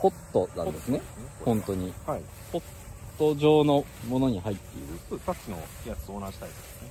[0.00, 1.00] ポットなんですね。
[1.44, 1.92] 本当に。
[2.06, 2.22] はい。
[2.52, 2.62] ポッ
[3.18, 5.18] ト状のものに入っている。
[5.20, 6.88] さっきのやつと同じタイプですね、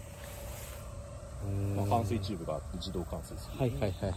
[1.75, 3.67] まあ、は冠水チューブがあって自動冠水する。
[3.67, 4.13] いはいはいはい。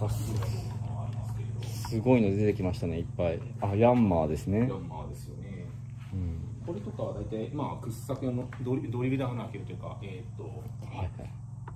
[0.00, 3.40] あすすごいの出てきましたねいっぱい。
[3.62, 4.60] あヤンマーですね。
[4.60, 5.66] ヤンマーですよね。
[6.12, 6.62] うん。
[6.66, 10.50] これとかは大体まあ掘削用のドリドリルで穴開けるというかえーっとは
[10.94, 11.08] いはい。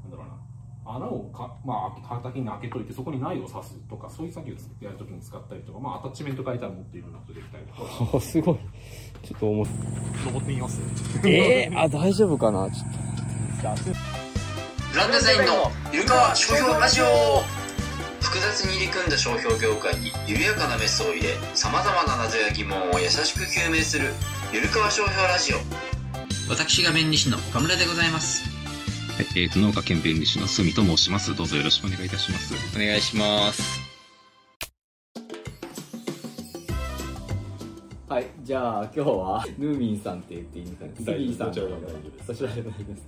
[0.03, 0.52] なんだろうな
[0.85, 8.17] 穴をか、まあ、畑に開けといてそこに苗を刺すとかそういう作業をやるときに使ったりとか、まあ、アタッチメント変えたらもっといろんなことできたりとか。
[8.17, 8.59] あすごい。
[9.23, 9.69] ちょっと重い
[10.27, 10.81] 登ってみます。
[11.25, 12.71] えー、あ大丈夫かな？
[12.71, 13.77] ちょっ
[14.93, 17.05] グランデザインのゆるかわ商標ラジオ。
[18.21, 24.07] 複雑に入り組んだ商標業界に緩やかなメスを入れ様々な謎や疑問を優しく究明する
[24.53, 25.57] ゆるかわ商標ラジオ。
[26.49, 28.43] 私が弁理士の岡村でございます
[29.15, 31.37] はい、えーと、農家兼弁理士の住と申します。
[31.37, 32.73] どうぞよろしくお願いいたします。
[32.73, 33.81] とお願いします。
[38.09, 40.93] はいじゃあ今日はヌーミンさんって言っていいのかな？
[40.97, 42.27] ス大丈夫ミさ大丈夫です。
[42.27, 43.03] そちらで大丈夫です。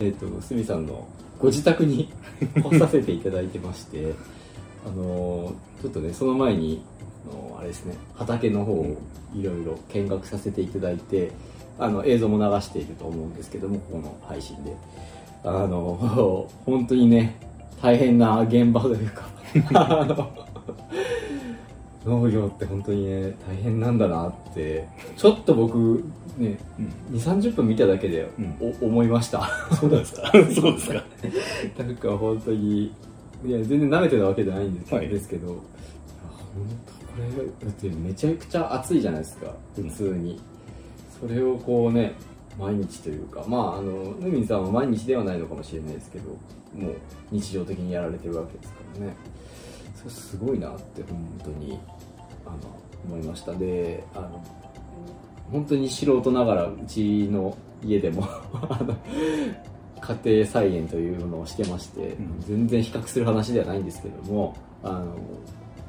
[0.00, 1.06] えっ、とスミさんの
[1.38, 2.10] ご自宅に
[2.62, 4.14] 来させていただいてまして
[4.86, 6.82] あのーちょっとねその前に
[7.30, 8.96] あのーあれですね畑の方を
[9.34, 11.30] いろいろ見学させていただいて
[11.78, 14.74] あの映像も流していると思うんですけどもここの配信で
[15.44, 17.36] あの本当にね
[17.82, 19.24] 大変な現場というか
[22.04, 26.04] 農業って本当にね大変なんだなってちょっと僕
[26.38, 26.56] ね
[27.10, 28.28] 2 3 0分見ただけで
[28.60, 29.48] お、思いました。
[29.80, 30.30] そうですか？
[30.54, 31.02] そうですか。
[31.78, 32.92] なんか本当に
[33.44, 35.08] いや全然舐めてたわけじゃないんです,、はい。
[35.08, 35.56] ですけど本
[36.86, 40.38] 当これだってめちゃくちゃ暑いじゃないですか普通に、
[41.20, 42.12] それをこうね
[42.58, 46.30] 毎日というかまああのヌミンさんは毎日ではないのかもしれないですけど
[46.74, 46.96] もう
[47.30, 49.16] 日常的にやられてるわけですからね。
[49.96, 51.78] それすごいなって本当に
[52.44, 52.56] あの
[53.06, 53.52] 思いました。
[53.52, 54.44] であの
[55.50, 58.26] 本当に素人ながらうちの家でも
[60.00, 62.40] 家庭菜園というのをしてまして、ん。
[62.40, 65.14] 全然比較する話ではないんですけどもあの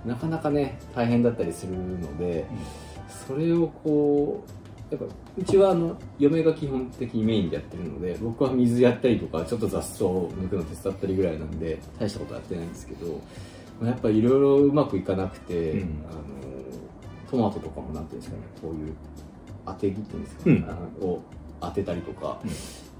[0.05, 2.45] なかなかね大変だったりするので、
[3.27, 4.56] それをこう
[4.89, 5.05] やっぱ
[5.37, 13.21] うちはあの嫁が基本的にメインでやってるので僕は水やったりとかちょっと雑草を抜くの手伝ったりぐらいなんで大したことはやってないんですけど
[13.79, 16.05] まあやっぱいろいろうまくいかなくて、うん。
[16.09, 16.21] あの
[17.29, 18.95] トマトとかもなんていうんですかねこういう
[19.65, 20.63] 当て木っていうんですか、うん。
[21.01, 21.21] を
[21.59, 22.39] 当てたりとか、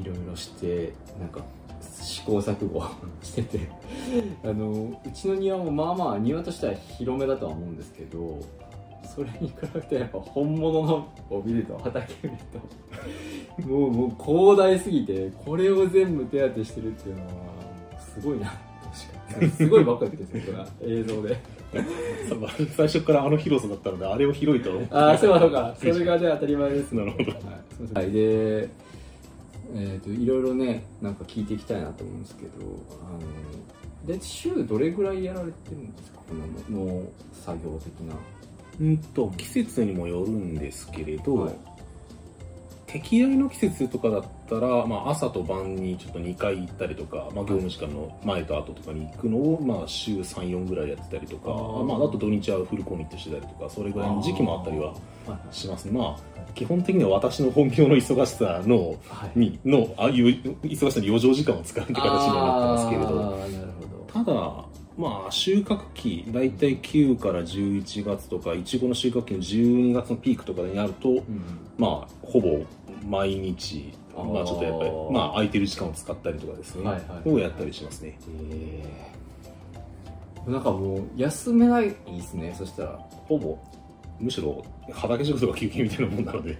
[0.01, 1.41] いろいろしてなんか
[1.81, 2.83] 試行錯誤
[3.23, 3.69] してて。
[4.43, 8.39] あのうちの庭もまあまあ庭としては広めだとは思うんですけど
[9.03, 12.37] それに比べてやっぱ本物のを見ると畑見る
[13.57, 17.31] ともうもう広大すぎてこれを全部手当てしてるっていうのは
[17.99, 18.47] すごいな。
[19.29, 19.51] 確かに。
[19.51, 21.37] すごいばっかりですねこれ映像で。
[22.75, 25.75] 最初からあの広さだったのであれを広いとああそうかそうか。
[25.77, 26.93] それがね当たり前です。
[26.93, 27.31] なるほど。
[27.93, 28.69] はい、で
[29.75, 32.49] えー、といろいろねなんか聞いていきたいなと思うんですけど
[33.05, 36.19] あので週どれぐらいやられてるんですか？
[36.27, 36.33] こ
[36.71, 37.03] の農
[37.33, 38.15] 作業的な
[38.79, 41.55] うんと季節にもよるんですけれど、はい。
[42.87, 51.83] 適合の季節とかだったら、まあ、朝と晩にちょっと2回行ったりとか、まあ、業務時間の前と後とかに行くのを、まあ、週34ぐらいやってたりとかあー。
[51.83, 54.95] まあ、あと土日はフルコミットしてたりとかそれぐらいの時期もあったりは
[55.51, 55.85] します。
[55.85, 59.39] ねまあ基本的には私の本業の忙しさのはい。
[59.39, 60.27] にのああいう
[60.63, 63.87] 忙しさに余剰時間を使うって形にはなってますけれど。
[64.07, 64.66] ただ
[64.97, 71.59] まあ収穫期大体9から11月とかいちごの収穫期の12月のピークとかになるとうん。
[71.77, 72.65] まあほぼ
[73.05, 78.17] 毎日まあちょっとやっぱりまあ空いてる時間を使ったりとかですね、はいはいをやったりしますね。
[78.51, 80.51] えー。
[80.51, 82.99] なんかもう休めないですねそしたら。
[83.27, 83.57] ほぼ。
[84.19, 86.57] むしろ畑仕事が休憩みたいなもんなので。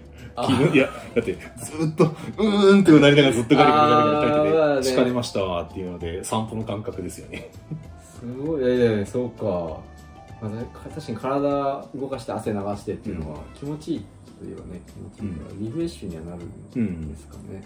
[0.72, 7.50] いやだってずっとうーんってうなりながらずっとガリガリガリガリ書いてて疲れましたわっていうので散歩の感覚ですよね
[8.20, 8.64] すごい。
[8.64, 9.46] いやいやそうか、
[10.42, 14.06] まあ、ね確かに体動かして汗流してっていうのは気持ちいい
[14.40, 16.44] といえばね気持ちいいから、リフレッシュにはなる
[16.82, 17.64] んですかね、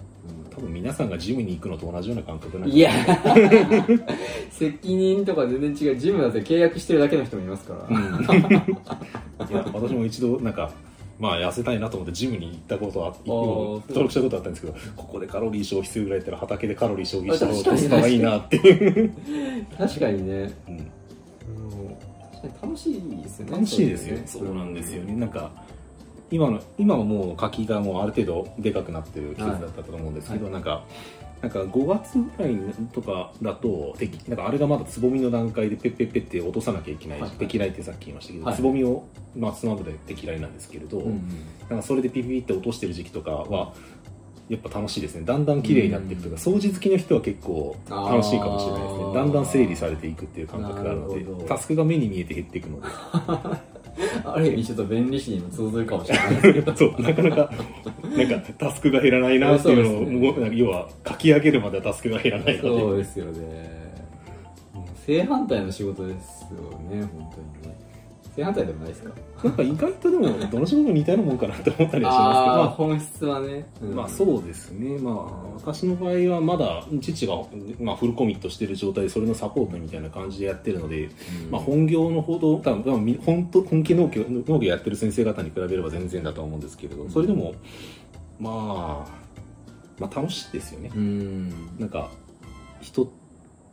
[0.49, 2.91] 多分皆さんがジムに行くのと同じような感覚なんいや。
[4.51, 5.97] 責任とか全然違う。
[5.97, 7.97] ジムだって契約してるだけの人もいますから、
[9.49, 10.71] いや私も一度なんか
[11.21, 13.27] まあ痩せたいなと思ってジムに行ったことはー。
[13.27, 18.57] 登録したことあったんですけどここでカロリー消費するぐらいだったら畑でカロリー消費した方がいいなって。
[18.57, 19.13] いう、
[19.77, 20.51] 確かにね。
[20.67, 20.91] うん。
[22.59, 24.17] 楽しいですよね楽しいですよ。
[24.17, 25.15] ねそうなんですよね。
[25.15, 25.51] なんか
[26.31, 30.83] 今の今はもう柿がもうある程度でかくなってる季節だったと思うんですけど、なんか
[31.41, 32.55] なんか5月ぐらい
[32.93, 37.69] とかだと敵なんかあれがまだつぼみの段階でペッペッペッって落とさなきゃいけない、はいはい。
[37.69, 38.55] ってさっき言いましたけど、はい。
[38.55, 39.03] つぼみを、
[39.35, 41.27] まあ、スマブで敵雷なんですけれど、うん
[41.69, 43.73] なんかそれでピピピって落としてる時期とかは
[44.49, 45.23] やっぱ楽しいですね。
[45.25, 49.13] だんだん綺麗になっていくというか、掃除好きの人は結構楽しいかもしれないですね。
[49.13, 52.87] だんだん整理されていくっていう感覚があるのでタスクが目に見えて減っていくので
[54.23, 56.29] ある意味ちょっと便利視にも通ずるかもしれない。
[56.29, 57.53] ですけどそうなかなか
[58.03, 60.57] なんかタスクが減らないなっていうのをね。
[60.57, 63.81] 要は書き上げるまではタスクが減らないのでそうですよね。
[65.05, 66.59] 正反対の仕事ですよ
[66.89, 67.60] ね本当に。
[67.60, 67.60] ね
[68.35, 69.11] 正反対でもないですか？
[69.43, 74.97] なんか意外とでもどの仕事も似たようなもんかなって思ったりはします本質はね、けど、まあ、まあそうですね。
[74.99, 77.35] まあ私の場合はまだ父が、
[77.79, 81.51] まあ、フルコミットしてる状態でそれのサポートみたいな感じでやってるので、うん。
[81.51, 87.53] まあ、本業のほど多分本当本気農業農業やってる先生方に比べれば全然だとは思うんですけれどそれでも
[88.39, 89.21] まあ
[89.99, 90.91] まあ楽しいですよね。
[90.95, 91.49] うん。
[91.79, 92.09] なんか
[92.81, 93.11] 人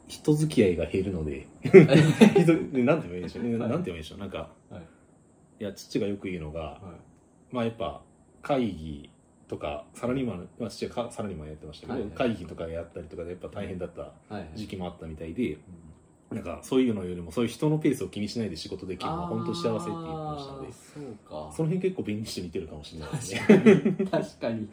[0.08, 1.46] 人付き合いが減るので。
[1.62, 1.72] 人
[2.84, 3.70] なんて言えばいいでしょうね、はい。
[3.70, 4.18] なんて言えばいいでしょう。
[4.18, 4.82] なんかはい。
[5.60, 6.80] いや父がよく言うのが、は
[7.50, 8.00] まあやっぱ
[8.42, 9.10] 会議
[9.48, 12.12] とかサラリーマン、まあ、父はかサラリーマンやってましたけど、はいはい。
[12.12, 14.48] 会議とかやったりとかでやっぱ大変だったいはいはい。
[14.54, 15.58] 時期もあったみたいで、
[16.30, 20.72] なんかそういうのよりもそういう人のペースを気にしないで仕事できるのは本当幸せって言ってましたので。
[20.72, 21.52] そうか。
[21.56, 23.40] その辺結構便利して似てるかもしれないですね。
[23.40, 24.68] 確かに確かに。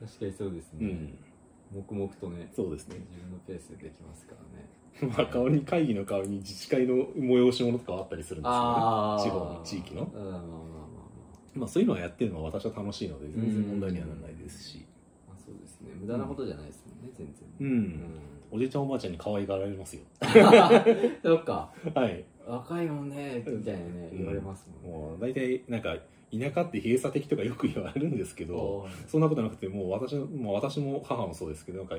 [0.00, 1.18] 確かにそうですね、うん、
[1.74, 2.96] 黙々とねそうですね。
[3.10, 4.68] 自分のペースでできますからね。
[5.16, 8.58] まあ、顔に会議の顔に自治会の催し物とかはあったりするんですよね。
[8.60, 10.02] ああ地方の地域の。
[10.14, 10.52] うんまあまあまあま
[11.54, 14.86] まあ、そういうのはやってるのは私は楽しいので全然問題にはならないですし、
[15.28, 15.90] あまあそうですね。
[16.00, 17.26] 無駄なことじゃないですもんね全
[17.60, 17.90] うん。
[17.98, 18.00] 然
[18.50, 20.02] おじいちゃんおばあちゃんに可愛がられますよ。
[21.22, 21.70] そっか。
[21.94, 22.24] はい。
[22.46, 24.18] 若いもんねみたいなねうん。
[24.18, 24.98] 言われますもんね。
[24.98, 25.96] もう大体なんか
[26.32, 31.96] 田舎って閉鎖的とかよく言われるんですけどそんなことなくてもう私もう私も母もそうですけどなんか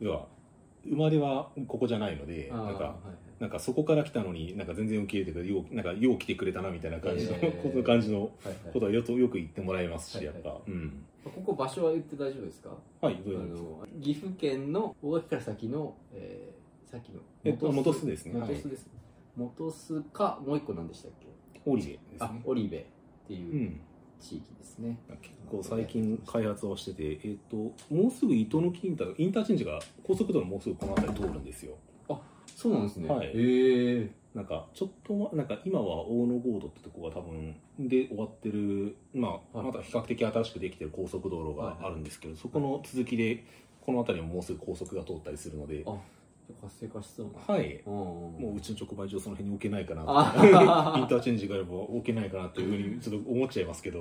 [0.00, 0.26] 要は
[0.86, 2.94] 生まれはここじゃないのでなんかはい。
[3.40, 7.62] なんかそこから来たのになんか全然受け入れてくれようなんかよう来てくれたなみたいな感じの、えー。
[7.72, 8.30] この感じの
[8.72, 11.04] ことはよくよく言ってもらいますし、はいやっぱ、うん。
[11.24, 12.70] ここ場所は言って大丈夫ですか？
[13.00, 13.62] はいどあうです。
[13.62, 17.72] かの岐阜県の大垣から先の、えー、さっきのえっとで
[18.16, 18.32] すね。
[18.34, 18.88] 元栖です、
[19.36, 21.60] 元栖かもう一個何でしたっけ？
[21.66, 22.40] オリベですあね。
[22.44, 22.86] オリベ
[23.24, 23.80] っていううん。
[24.20, 27.56] 地域ですね、結構最近開発をしてて、えっと
[27.94, 31.76] もうすぐ糸の木インターインターチェンジが高速道路もうすぐこの辺り通るんですよ。
[32.56, 33.08] そうなんですね。
[33.10, 33.26] はい。
[33.26, 34.10] へえ。
[34.34, 39.66] なんかちょっとまなんか今は大野ゴードってとこが多分で終わってる、まあ、はい。
[39.66, 43.44] まだ比較的新しくできてる高速道路があるんですけど、そこの続きで
[43.82, 45.94] この辺りももうすぐ高速が通ったりするのであ
[46.52, 47.54] 活性化しそうな。
[47.54, 47.82] はい。
[47.86, 50.02] うんもううちの直売所その辺に置けないかな
[50.98, 54.00] インターチェンジがあれば置けないかなというふうにちょっと思っちゃいますけど、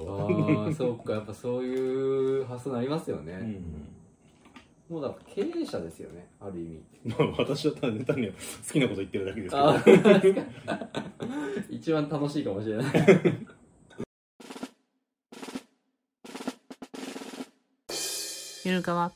[0.66, 1.14] ああそうか。
[1.14, 4.96] やっぱそういう発想になりますよね、うん。
[4.96, 6.28] もうだから経営者ですよね。
[6.40, 6.84] ある意味。
[7.06, 8.34] まあ、私は単に単に好
[8.72, 10.42] きなこと言ってるだけですけど。
[11.70, 12.94] 一番楽しいかもしれない。
[18.66, 19.12] ゆるかわ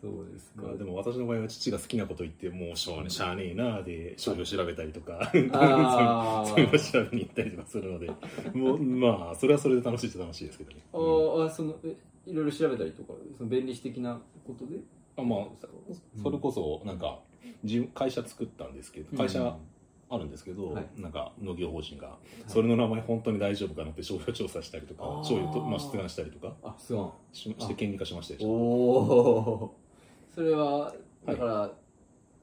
[0.00, 5.18] そうですかまあ、でも私の場合は父が好きなこと言ってもうしょうがねしゃあねえなで商標調べたりとか
[5.52, 6.46] あー。
[6.46, 8.10] そういうの調べに行ったりとかするので。
[8.54, 11.94] もうまあそれはそれで楽しいっちゃ楽しいですけどね、あーあそのえ
[12.26, 14.78] いろいろ調べたりとかその便利士的なことで？
[15.18, 15.48] あまあ
[16.22, 17.18] それこそなんか
[17.62, 19.54] 自分会社作ったんですけど会社
[20.08, 20.86] あるんですけど、はい。
[20.96, 22.16] なんか農業法人が
[22.46, 25.24] それの名前本当に大丈夫かなって商標調査したりとかあー。
[25.24, 27.36] 商標と、まあ、出願したりとかあすごい。
[27.36, 29.74] しして権利化しましたでしおょお
[30.34, 30.94] それはは
[31.26, 31.26] い。
[31.26, 31.72] だから、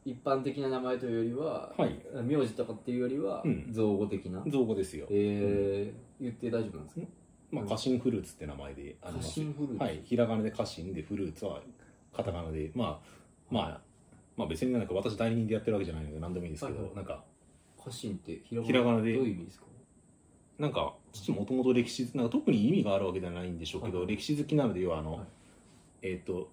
[0.06, 2.00] 一般的な名前というよりは、はい。
[2.24, 3.68] 名字とかっていうよりは、うん。
[3.72, 7.08] 造語的な、造語ですよ、えー、言って大丈夫なんですか？
[7.50, 9.30] まあ、カシンフルーツって名前でありカます。
[9.32, 11.62] シンフルーツ、はい、ひらがなでカシンでフルーツは
[12.14, 13.08] カタカナで、まあ、
[13.50, 13.82] まあ、
[14.36, 16.96] まあ別になんか私代理人でやってるわけじゃないので何でもいいんですけど、はいはい。
[16.98, 17.24] なんか、
[17.84, 19.14] カシンってひらひらがなで。
[19.14, 19.66] どういう意味ですか？
[20.60, 25.26] なんか、父もともと歴史、なんか特に意味があるわけではないんでしょうけど、はい歴史好きなので、要はあの、はい。
[26.02, 26.50] えっ、と、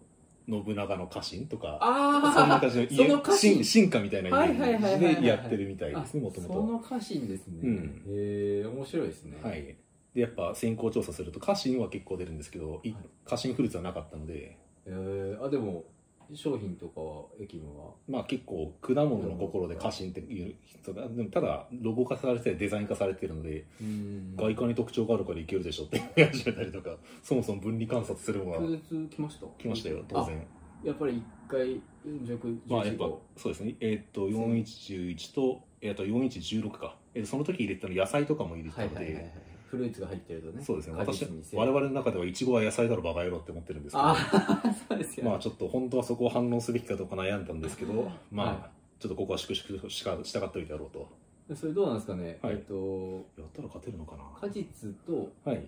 [0.48, 3.54] 信長の家臣とか、あそんな感じの家臣。
[3.54, 8.02] 進進化みたいなイメでやってるみたいですね、もとそもの家臣ですね、うん。
[8.06, 9.38] へえ面白いですね。
[9.40, 9.48] と。
[9.48, 9.76] はい。
[10.14, 13.04] で、やっぱ先行調査すると、家臣は結構出るんですけど、いはい。
[13.24, 15.84] 家臣フルーツはなかったので、えー、あでも
[16.32, 17.90] 商品とかは駅務は？
[18.08, 24.34] まあ結構果物の心で家臣っていう人だでもただロゴ化されてデザイン化されてるので、うん。
[24.36, 29.46] 外観に特徴があるからいけるでしょって言い始めたりとかそもそも分離観察するのが拒絶来ました？
[29.58, 30.46] 来ましたよ当然。
[30.82, 31.80] やっぱり一回
[32.26, 33.04] 弱まあやっぱ
[33.36, 33.74] そうですね。
[33.80, 39.32] えーっと4111と,、えーっと4116か、えーその時入れてたの野菜とかも入れてたので、はいはいはいはい
[39.74, 40.94] フルーツが入ってるとねそうですね。
[40.94, 51.08] 果私我々の中ではイチゴは野菜だろバカ野郎って思ってるんですけどああそうですよね、まあちょっと本当はそこを反応すべきかどうか悩んだんですけどまあ、はちょっとここは粛々としかしたかっておいてやろうと。
[51.54, 52.54] それどうなんですかね、はい。
[52.54, 54.22] えっとやったら勝てるのかな？
[54.40, 55.66] 果実とはい。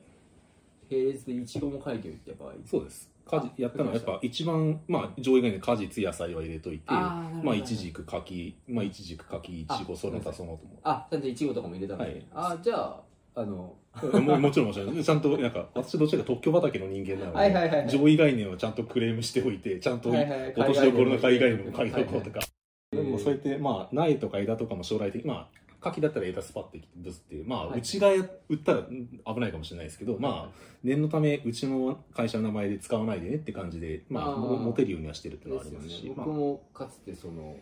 [0.90, 2.54] 並列でイチゴも書いておいた場合。
[2.64, 3.10] そうです。
[3.28, 12.54] 果実やったのはやっぱ一番、まあ、上位概念果実野菜は入れといてまあいちじく柿まあいちじく柿いちごあその他そのともあちゃんとイチゴとかも入れたのね、はい。
[12.54, 13.00] あじゃあ
[13.34, 13.74] あの
[14.20, 17.88] ももちろんもちろんちゃんとなんか私どちらか特許畑の人間なので、はいはいはいはい。
[17.88, 22.40] 上位概念をちゃんとクレームしておいてちゃんとはいはい落としどころの海外も書いておこうとか。
[22.40, 22.46] か、
[22.92, 27.78] でもそうやってまあ苗とか枝とかも将来的まあ柿だったら枝スパってぶつってまあ、はい。
[27.78, 34.38] うちがや売ったらうん危ないかもしれないですけど、まあ念のためうちの会社の名前で使わないでねって感じでまああー。
[34.38, 36.26] も持てるようにはしてるっていうのはありますし、まあ。
[36.26, 37.56] 僕もかつてその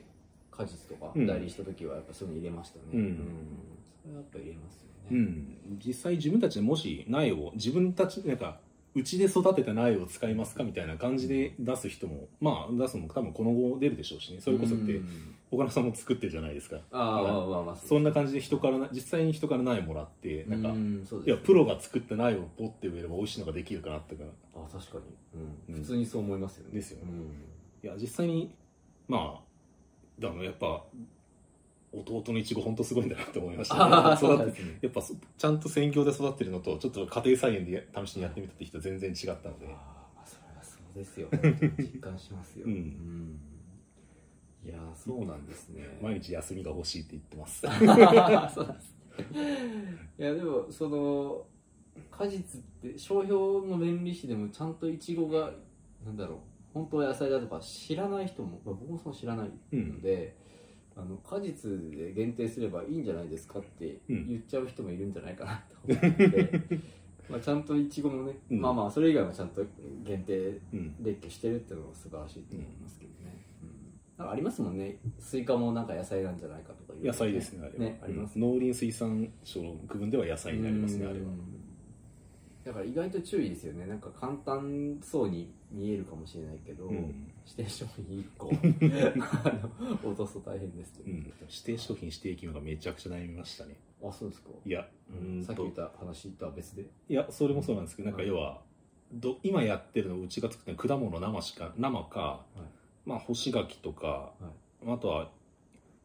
[0.56, 1.26] 果実とかうん。
[1.26, 2.84] 代理した時はやっぱそういうの入れましたね。
[2.92, 3.18] うん。
[4.02, 8.58] それはやっぱ入れますよね、うん、実際自分たちでもし苗を自分たちなんか
[8.94, 14.40] うちで育てた苗を使いますかみたいな感じで出す人もまあ出すのも多分この後出るでしょうしね。
[14.40, 15.34] それこそってうん。
[15.50, 16.78] 岡野さんも作ってるじゃないですか。
[16.90, 25.74] ああだからまあまあまあそんな感じで人からな実際に人から苗もらってなんか、うんそうですいやプロが作った苗をポッて植えれば美味しいのができるかなってかあ確かに、うん。
[25.74, 25.80] うん。
[25.82, 26.74] 普通にそう思いますよね。
[26.74, 27.12] ですよね。
[27.12, 27.88] うん。
[27.88, 28.54] いや実際に
[29.08, 29.53] まあ
[30.18, 30.84] だからやっぱ
[31.92, 41.28] 弟のいちご本当すごいんだなって思いました、ああそう育てやっぱそちゃんと専業で育ってるのとちょっと家庭菜園で試しにやってみたって人全然違ったので、ああそれはそうですよ
[41.78, 42.72] 実感しますよ、うん。
[42.72, 43.40] ん。
[44.64, 45.82] いやーそうなんですね。
[46.02, 47.66] 毎日休みが欲しいって言ってます。
[50.18, 51.46] いやでもその
[52.10, 55.52] 果実って商標の弁理士でもちゃんとイチゴが
[56.04, 56.38] なんだろう
[56.74, 60.36] 本当は野菜だとか知らない人も、まあ、僕もそう知らないので、
[60.96, 64.28] あの果実で限定すればいいんじゃないですかってうん。
[64.28, 66.60] 言っちゃう人もいるんじゃないかなと思って、
[67.30, 68.60] まあちゃんとイチゴもね、うん。
[68.60, 69.64] まあまあそれ以外もちゃんと
[70.04, 70.94] 限定うん。
[71.00, 73.68] 列挙してるっていうのが素晴らしいと思いますけどね、うん。
[74.18, 74.98] なんかありますもんね。
[75.18, 77.78] スイカもなんか野菜なんじゃないかとかいう野菜ですねあれは。
[77.78, 78.36] ねあります。
[78.36, 78.42] うん。
[78.42, 81.26] 農林水産省の区分では野菜になりますねあれは。
[81.26, 81.53] うん
[82.64, 83.86] だから意外と注意ですよね。
[83.86, 87.30] なんか簡単そうに見えるかもしれないけど、うん。
[87.46, 88.50] 指定商品1個
[89.44, 89.52] あ
[90.02, 91.26] の落とすと大変ですうん、指
[91.62, 93.76] 定商品指定義務がめちゃくちゃ悩みましたね。
[94.02, 94.48] あそうですか。
[94.64, 95.44] いやうん。
[95.44, 96.86] さっき言った話とは別で？
[97.08, 98.62] いやそれもそうなんですけどなんか要は
[99.12, 102.46] ど今やってるのうちが作ってる果物生しか生か、
[103.04, 104.32] まあ干し柿とか、
[104.86, 105.30] あとは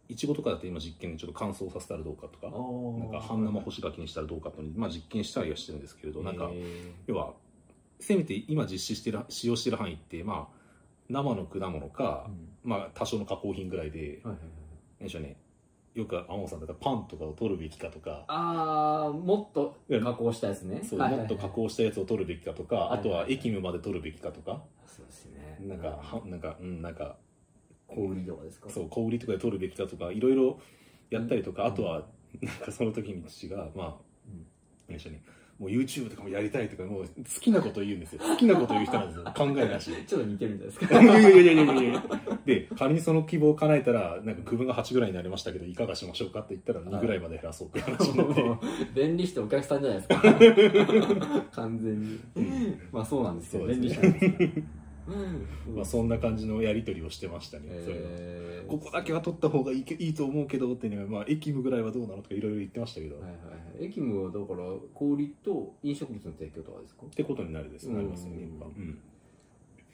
[0.10, 6.50] いちごとかだと今実験でちょっと乾燥させたらどうかとかなんか半生干し柿にしたらどうかっていうのにまあ、実験したりはしてるんですけれどなんか
[7.08, 7.34] 要は
[8.00, 10.60] せめて今実施してる使用してる範囲ってまあ
[11.10, 12.30] 生の果物か、
[12.64, 14.38] まあ多少の加工品ぐらいで、はいはいはい。
[15.00, 15.38] 何でしょうね。
[15.96, 20.82] よく天野さんだったらパンとかを取るべきかとか、ああもっと加工したやつね。
[20.88, 21.30] そうはいはいはい。
[21.30, 25.58] もっと加工したやつを取るべきかとか、はいはいあとは液務まで取るべきかとか、そうですね。
[25.62, 27.18] なんか、はなんか、うん、なんか、
[27.90, 28.70] 小売りとかですか？
[28.70, 30.60] そう、小売りとかで取るべきかとか、いろいろ
[31.10, 31.70] やったりとか、うん。
[31.70, 32.04] あとは、
[32.42, 33.88] なんかその時に父が、まあ、
[34.28, 34.46] うん
[34.88, 35.22] 何でしょうね、
[35.60, 37.10] もう YouTube とかもやりたいとか、もう好
[37.42, 38.22] きなこと言うんですよ。
[38.26, 39.24] 好きなこと言う人なんですよ。
[39.36, 40.04] 考えなしで。
[40.04, 40.96] ちょっと似てるんじゃないですいか？
[41.04, 42.04] やいやいやいやいやいや。
[42.46, 48.42] で、仮にその希望を叶えたら、なんか区分が8ぐらいになりましたけど、いかがしましょうかって言ったら2ぐらいまで減らそうって話になって。
[48.44, 48.60] もう
[48.96, 50.22] 便利してお客さんじゃないですか。
[51.52, 52.20] 完全に。
[52.92, 53.64] まあそうなんですよ。
[53.64, 53.74] すね。
[53.74, 54.64] 便利してなんですよ
[55.76, 57.66] まあそんな感じのやり取りをしてましたね。
[57.84, 58.02] それは。
[58.06, 63.38] えーここだけは取った方がいいけいいと思うけどっていうのが、まあ、駅務ぐらいはどうなのとかいろいろ言ってましたけど、はいはいは
[63.82, 63.86] い。
[63.86, 64.60] 駅務はだから
[64.94, 67.02] 小売と飲食物の提供とかですか？
[67.08, 68.66] ってことになるです、うんなりますよね、やっぱ。
[68.68, 69.00] うん。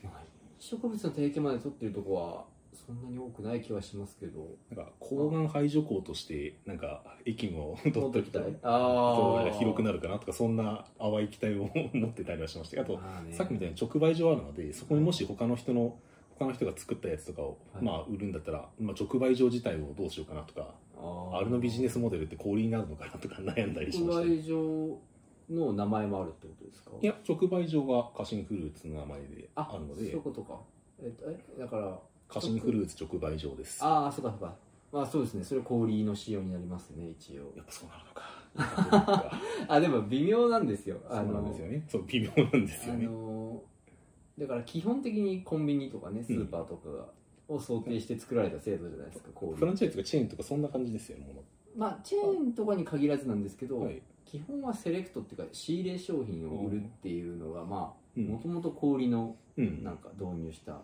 [0.03, 0.25] まあ飲
[0.59, 2.43] 食物の提供まで取ってるとこは
[2.75, 4.47] そんなに多くない気はしますけど。
[4.69, 8.55] なんか、抗がん排除口として、なんか、駅務を取っときたい。
[8.61, 12.81] ああ広くなるかなとか、そんな淡い期待を持ってたりはしました。
[12.81, 13.33] あと、まあね。
[13.33, 15.97] さっきみたいに直売所あるので、そこにもし他の人の、
[16.37, 17.83] 他の人が作ったやつとかを、はい。
[17.83, 24.35] まあ、売るんだったら、まあ、直売所自体をどうしようかなとか、あれのビジネスモデルって小売りになるのかなとか悩んだりしましたね。
[24.35, 24.99] 直売所
[25.49, 26.91] の名前もあるってことですか？
[27.01, 29.95] いや、直売所がカシンフルーツの名前でああるので。
[29.95, 30.59] そういう、ことか。
[31.01, 31.13] え
[31.57, 33.83] えだからカシンフルーツ直売所です。
[33.83, 34.55] ああそうかそうか
[34.91, 38.45] まあそうですねそれ小売りの仕様になりますね一応やっぱそうなのか。
[39.67, 41.85] あでも微妙なんですよそうなんですよね。
[41.89, 43.05] そう、微妙なんですあよね。
[43.05, 43.61] の
[44.37, 47.05] だから基本的にコンビニとかねスーパーとかが
[47.47, 51.43] を想定して作られた制度じゃないですか小売りフランチャイズとかチェーンとかそんな感じですよね、も
[51.75, 53.85] まあチェーンとかに限らずなんですけど、の。
[53.85, 54.01] はい。
[54.25, 60.79] 基本はセレクトっていうか仕入れ商品を売るっていうのがまあうんもともと小売りのうんなんか導入した、うん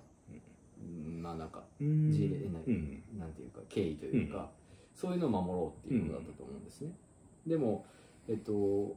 [1.22, 2.12] まあなんかうん。
[2.12, 3.20] 事例なん。
[3.20, 4.50] なんていうか経緯というか、
[4.94, 6.92] そういうのを守ろうっていうことだったと思うんですね、
[7.48, 7.86] でも
[8.28, 8.96] えっと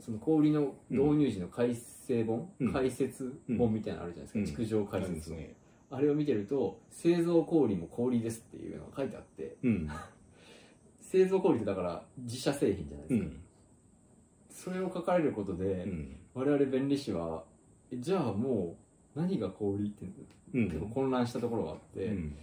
[0.00, 2.72] その氷の導入時の改正本、うん。
[2.72, 4.46] 解説本みたいなのあるじゃないですか、うん。
[4.46, 5.30] 築城解説。
[5.30, 5.56] 本、なんですね。
[5.90, 9.88] あれを見てると製造氷も氷ですっていうのが書いてあってうん。
[11.00, 13.40] 製造氷ってだから自社製品じゃないですか、うん。
[14.50, 16.16] それを書かれることで、うん。
[16.34, 17.44] 我々弁理士は
[17.90, 18.83] えじゃあもう
[19.14, 20.06] 何が氷って
[20.54, 20.64] うん。
[20.66, 22.36] 結構混乱したところがあって、うん。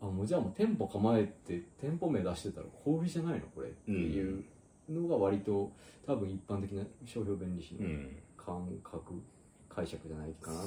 [0.00, 4.44] あもうじゃあもう店舗構えて店舗名出してたら氷じゃないのこれっていう
[4.88, 5.72] のが割と
[6.06, 8.16] 多分一般的な商標弁理士のうん。
[8.44, 9.22] 感覚
[9.68, 10.66] 解釈じゃないかなと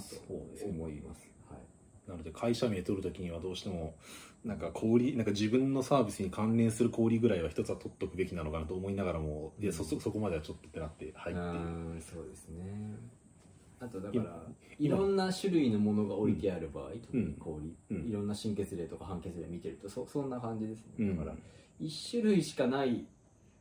[0.66, 2.10] 思います、はい。
[2.10, 3.96] なので会社名取るときにはどうしても
[4.46, 11.42] なんか氷なんか自分のサービスに関連する氷ぐらいは一つは取っとくべきなのかなと思いながらもいやそそそこまではちょっとってなって入って。
[12.02, 12.98] そうですね
[13.80, 14.24] あとだから
[14.80, 17.34] い今ろんな種類のものが置いてある場合、特にうん。
[17.34, 18.10] 氷、うん。
[18.10, 21.18] いろんな心血例とか半血例見てるとそそんな感じですね、うん。
[21.18, 21.36] だから
[21.80, 23.06] 1種類しかない、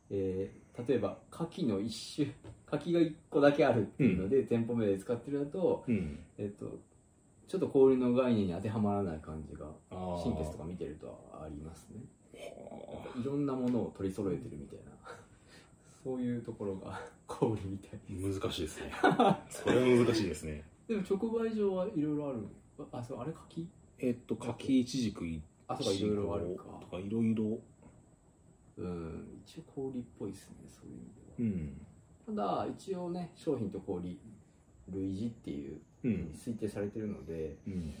[0.09, 2.27] えー例えば牡蠣の一種
[2.67, 6.19] 牡蠣が1個だけあるっていうので、店舗名で使ってるだと,、うん。
[6.37, 6.79] えっと
[7.47, 10.21] ちょっと氷の概念に当てはまらない感じがあー。
[10.21, 12.01] 心血とか見てるとありますね。
[13.21, 14.91] いろんなものを取り揃えてるみたいな
[16.05, 17.99] そういうところが 氷みたい。
[18.09, 18.91] 難しいですね。
[19.49, 20.63] それは難しいですね。
[20.87, 22.39] でも直売所はいろいろある。
[22.91, 23.67] あそうあれ柿？
[23.97, 26.63] えっと柿いちじくいあそうかいろいろあるか。
[26.79, 27.59] とかいろいろ
[28.77, 32.33] うん一応氷っぽいですねそういう意味では。
[32.33, 32.35] うん。
[32.35, 34.19] ただ一応ね商品と氷
[34.89, 36.13] 類似っていううん。
[36.35, 37.91] 推定されてるので、うん。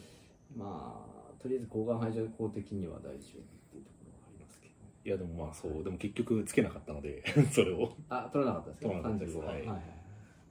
[0.55, 3.41] まあとりあえず抗がん排除法的には大丈夫
[5.05, 5.83] いやでもまあそう。
[5.83, 7.93] でも結局つけなかったので それを。
[8.09, 8.89] あ取らなかったですか？
[8.89, 9.37] 取らなかったです。
[9.37, 9.81] 35は、はいはいはい。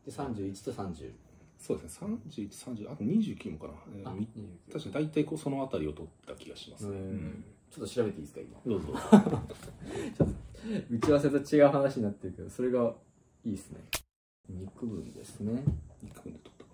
[0.07, 1.13] で31と30
[1.59, 2.09] そうですね。
[2.29, 3.73] 3130あと29もかな。
[3.97, 4.29] えーあみ
[4.69, 7.17] 29確かに大体こうその辺りを取った気がしますね、ううん。
[7.17, 8.61] んちょっと調べていいですか今？
[8.65, 8.89] どうぞ。
[10.91, 12.95] 打ち合わせと違う話になってるけどそれが
[13.45, 13.81] いいですね。
[14.49, 15.63] 肉分ですね、
[16.03, 16.71] 一分で取ったか。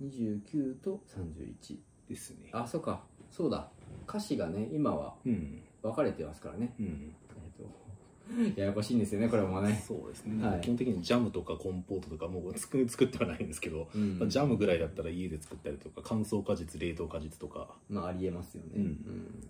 [0.00, 1.78] うん、29と31
[2.08, 2.50] ですね。
[2.52, 3.02] あそうか。
[3.30, 3.70] そうだ。
[4.08, 5.16] 歌詞がね今は。
[5.24, 6.74] うん分かれてますからね。
[6.78, 6.86] うん。
[6.86, 10.60] えっ、と ややこしいんですよねこれもね、そうですね、はい。
[10.60, 14.18] 基本的にジャムとかコンポートとかもう作 作ってはないんですけど、うん。
[14.18, 17.74] まあジャムぐらいだったら家で作ったりとか乾燥果実冷凍果実とか。
[17.88, 19.48] まあありえますよね、うん。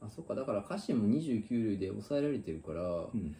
[0.00, 0.34] あそっか。
[0.34, 3.34] だから歌詞も29類で抑えられてるから、うん。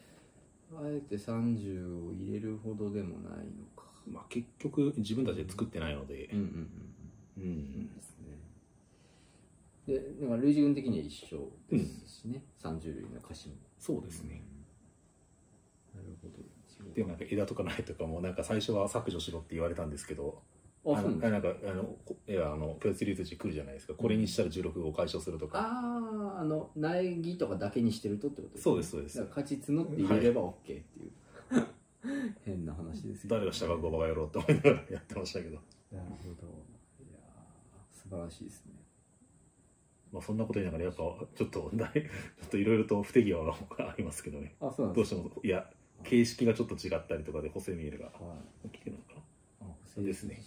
[0.75, 3.85] あえて30を入れるほどでもないのか。
[4.11, 6.29] まあ結局自分たちで作ってないので。
[6.33, 6.67] うんうんうん
[7.39, 7.91] うん、うん
[9.87, 13.55] でだから類似群的には一緒ですしね、30類の歌詞も。
[13.79, 14.43] そうですね、
[15.95, 16.35] なるほど。
[16.95, 20.43] でもなんか枝とか苗とかもなんか最初は削除しろって言われたんですけど
[20.85, 21.49] あそうなんか。
[21.69, 23.95] あのこいやあのプレスリリース来るじゃないですか。
[23.95, 29.23] これにしたら16号解消するとか、あああの苗木とかだけにしてるとってことですそうですそうです。
[29.25, 31.11] 果実のって入れれば OK っていう、
[32.45, 35.57] 変な話ですよ誰が従うかバカ野郎って思いながらやってましたけど、
[35.91, 36.47] なるほど。
[37.05, 38.73] いやー素晴らしいですね
[40.13, 41.03] まあ、そんなこと言いながらやっぱ
[41.35, 44.55] ちょっとだい ちょっといろいろと不手際がありますけどね。
[44.61, 45.71] あそうなんどうしてもいや
[46.05, 48.13] 形式がちょっと違ったりとかで補正見えるがは
[48.65, 48.69] い。
[48.69, 49.15] 聞けるのか
[49.61, 49.67] な。
[49.69, 50.41] あそうですね。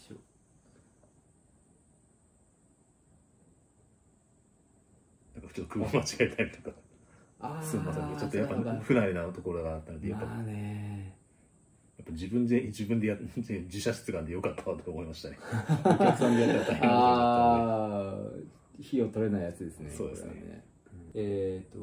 [5.35, 6.77] なんかちょっと空間間違えたりとか。
[7.41, 8.15] あーすみませんね。
[8.19, 11.15] ちょっとやっぱ不慣れなところがあったのでやっぱ,、まあね
[11.97, 15.37] やっぱ自分で自分でや自社出願でよかったわと思いましたね。
[15.85, 18.47] お客さんでやったら大変なことになったので。
[18.47, 20.31] ああ火を取れないやつですねそうですね。
[20.31, 20.59] これは
[21.15, 21.79] えっ、と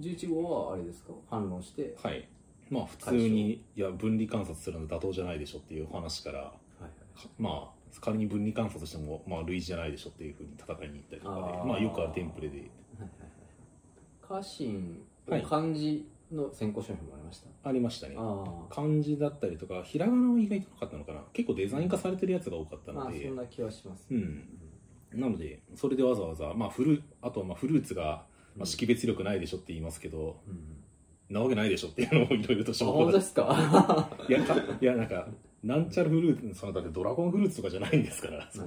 [0.00, 1.12] 11号はあれですか？
[1.28, 1.96] 反論して。
[2.02, 2.28] はい。
[2.70, 6.44] まあ普通にいや分離観察するの妥当じゃないでしょっていう話からは
[6.80, 6.90] いはい。
[7.38, 11.64] まあ仮に分離観察してもまあ類似じゃないでしょっていうふうに戦いに行ったりとかであー。
[11.66, 12.58] まあよくあるテンプレで。
[12.58, 12.68] はい
[13.00, 14.42] はいはい。
[14.42, 18.14] 家臣はい漢字の先行商品もありました、ありましたね。
[18.16, 21.20] あ漢字だったりとかひらがなは意外となかったのかな。
[21.34, 24.48] 結構デザイン化されてるやつが多かったので、あそんな気はします、うん
[25.14, 28.24] なのでそれでわざわざ、まあ、フルあとはまあフルーツが、
[28.56, 31.34] まあ、識別力ないでしょって言いますけど、うん。
[31.34, 34.10] なわけないでしょっていうのをいろいろとあ証拠ですか？
[34.28, 35.26] いやかいやなんか
[35.62, 38.48] なんちゃらフルーツそのだってドラゴンフルーツとかじゃないんですから。
[38.52, 38.62] そ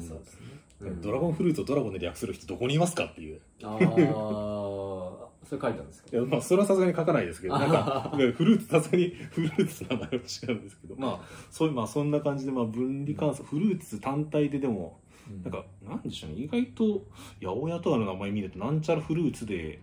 [0.81, 1.01] うん。
[1.01, 3.39] ドラゴンフルーツをドラゴンで略する人どこにいますかっていう。
[3.63, 3.77] ああ
[5.45, 6.09] それ書いたんですか？
[6.11, 11.19] いやまあそれはさすがに書かないですけどなんかフルーツさすがにフルーツの名前は違うんですけどまあ
[11.51, 14.99] そうまあそんな感じでまあ分離観察フルーツ単体ででも
[15.43, 16.37] なんかなんでしょうね。
[16.37, 17.05] 意外と
[17.41, 19.81] 八百屋とかの名前見るとなんちゃらフルーツで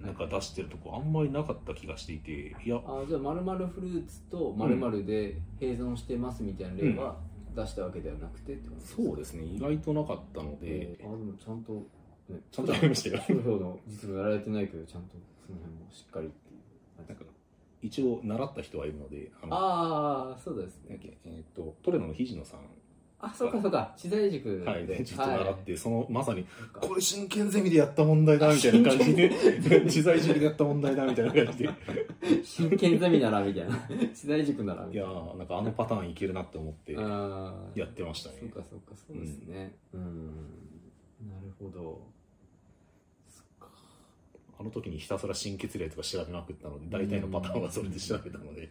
[0.00, 2.76] なんか出してるとこあんまりなかった気がしていていや。
[2.86, 7.16] あじゃあまるまるフルーツとまるまるで併存してますみたいな例は
[7.54, 9.02] 出したわけではなくてってことですか？
[9.02, 9.44] そうですね。
[9.44, 11.72] 意外となかったので、えーあでもちゃんと、
[12.28, 13.22] ね、ちゃんとやりましたよ。
[13.22, 16.56] 商標の実務やられてないけどちゃんとその辺もしっかりってい
[17.04, 17.24] うなんか
[17.82, 20.98] 一応習った人はいるのであのああそうですね。
[21.24, 22.60] えー、とトレノの肘野さん
[23.24, 23.92] あそうかそうか。
[23.96, 26.46] 知財塾で、はい、ちょっと習って、そのまさに
[26.80, 29.30] これ真剣ゼミでやった問題だみたいな感じで
[29.88, 31.70] 知財 塾でやった問題だみたいな感じで。
[32.44, 33.76] 真剣ゼミならみたいな。
[34.14, 38.36] 知財塾ならみいやたいなーなんかあのパターンいけるなって思ってやってましたね。
[38.40, 39.74] そうかそうかそうですね。
[39.94, 40.26] うん。
[41.26, 42.02] なるほど。
[43.28, 43.68] そっか。
[44.58, 48.70] あの時にひたすら心血霊とか調べまくったので大体のパターンはそれで調べたので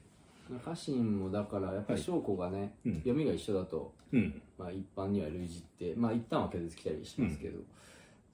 [0.59, 2.95] 家臣もだからやっぱり証拠がね、うん。
[2.95, 4.41] 読みが一緒だと、うん。
[4.57, 7.59] まあ、一般には類似ってまあ一旦は拒絶来たりしますけど、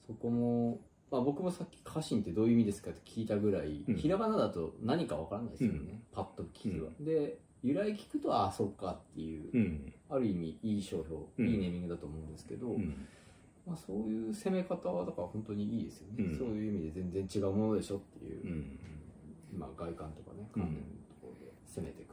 [0.07, 0.79] そこも、
[1.11, 3.95] まあ、僕もさっき家臣ってどういう意味ですかって聞いたぐらい、うん。
[3.95, 6.01] ひらがなだと何かわからないですよね、うん。
[6.11, 9.93] パッと聞くは、で由来聞くとああそっかっていう、うん。
[10.09, 11.47] ある意味いい商標、うん。
[11.47, 13.07] いいネーミングだと思うんですけど、うん。
[13.67, 16.37] まあ、そういう攻め方はだから本当にいいですよね、うん。
[16.37, 18.79] そういう意味で全然違うものでしょっていう、うん。
[19.59, 22.08] まあ、外観とかねうん関連のところで攻めていく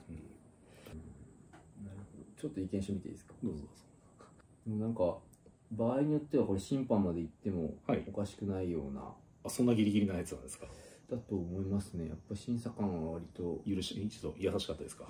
[2.41, 3.35] ちょっと意見書見ていいですか？
[3.43, 3.65] どうぞ。
[4.67, 5.19] でもなんか
[5.73, 8.05] 場合によってはこれ審判まで行ってもはい。
[8.07, 9.03] おかしくないような、
[9.45, 10.67] あそんなギリギリなやつなんですか？
[11.11, 12.09] だと思いますね。
[12.09, 15.05] やっぱ審査官は割と許しちょっと優しかったですか？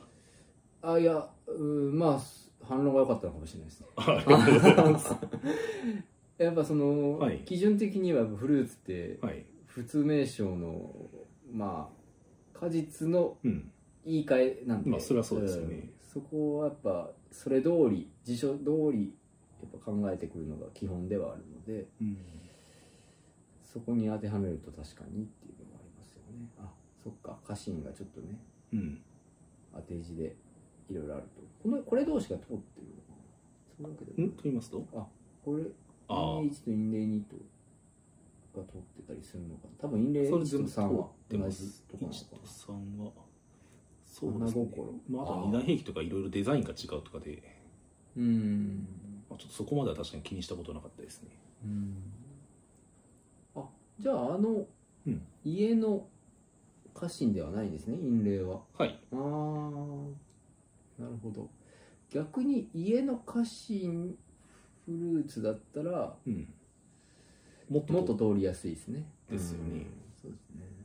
[0.82, 2.20] あいやうーまあ
[2.64, 3.86] 反論が良かったのかもしれないですね。
[3.96, 5.14] ありがとうございます。
[6.38, 7.38] やっぱその、はい。
[7.46, 9.44] 基準的にはやっぱフルーツってはい。
[9.66, 10.94] 普通名称の
[11.52, 11.90] ま
[12.54, 13.70] あ果実のうん。
[14.04, 15.76] 言い換えなんで、まあそれはそうですよね。
[15.76, 19.12] んそこはやっぱそれ通り辞書通り
[19.61, 22.16] やっぱ考えてくるのが基本ではあるのでうん。
[23.61, 26.48] そこに当てはめると確かにっていうのもありますよね。
[26.59, 26.70] あ
[27.05, 27.37] そっか。
[27.46, 28.38] 家臣がちょっとね
[28.72, 29.02] うん。
[29.74, 30.35] 当て字で
[30.88, 31.42] いろいろあると。
[31.62, 33.12] このこれ同士が通ってるのか
[33.81, 33.85] な？
[33.85, 34.31] そういうわけでもん？
[34.31, 34.83] と言いますと？
[34.94, 35.07] あ
[35.44, 35.64] これ
[36.09, 37.37] 陰1と陰霊2と
[38.59, 39.70] が通ってたりするのかな？
[39.83, 43.25] 多分陰霊それ1と3は同じす1とこなのかと3は
[44.18, 44.66] そうですね。
[45.11, 47.33] まあ、あと二段兵器とかいろいろデザインが違うとかで、
[48.16, 48.88] なうん。
[49.29, 51.29] まあ、ちょっとそこまでは確かに気にしたことなかったですね。
[51.62, 52.02] うん。
[53.57, 53.64] あ
[54.00, 54.66] じゃああの、
[55.07, 55.22] うん。
[55.44, 56.07] 家の
[56.94, 58.62] 家臣ではないですね陰霊は。
[58.79, 58.98] はい。
[59.12, 59.18] ああ
[60.98, 61.50] なるほど。
[62.11, 64.16] 逆に家の家臣
[64.87, 66.48] フルーツだったらうん。
[67.68, 69.05] もっともっと通りやすいですね。
[69.31, 69.64] ですよね。
[69.72, 69.87] うん。
[70.22, 70.75] そうですね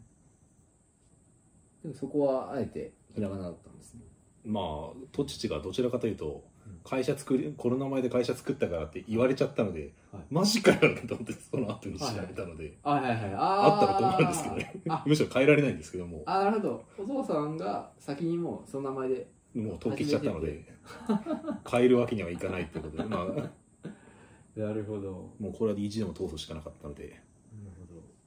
[1.83, 4.01] でもそこはあえてひらがなだったんですね。
[4.45, 4.63] まあ
[5.11, 6.43] と父がどちらかというと
[6.83, 10.23] 会社作りこの名前で会社作ったからって言われちゃったので、はい。
[10.29, 13.33] マジかよと思ってその後に調べたので、あはいはいはい。
[13.33, 14.81] ああったらと思うんですけどね。
[14.89, 15.03] あ。
[15.05, 16.23] むしろ変えられないんですけども。
[16.25, 16.85] あなるほど。
[16.97, 20.63] お父さんが先にもうその名前でもう登記しちゃったので
[21.69, 25.31] 変えるわけにはいかないってことで、まあ、なるほど。
[25.39, 27.21] もうこれは意地でも通すしかなかったので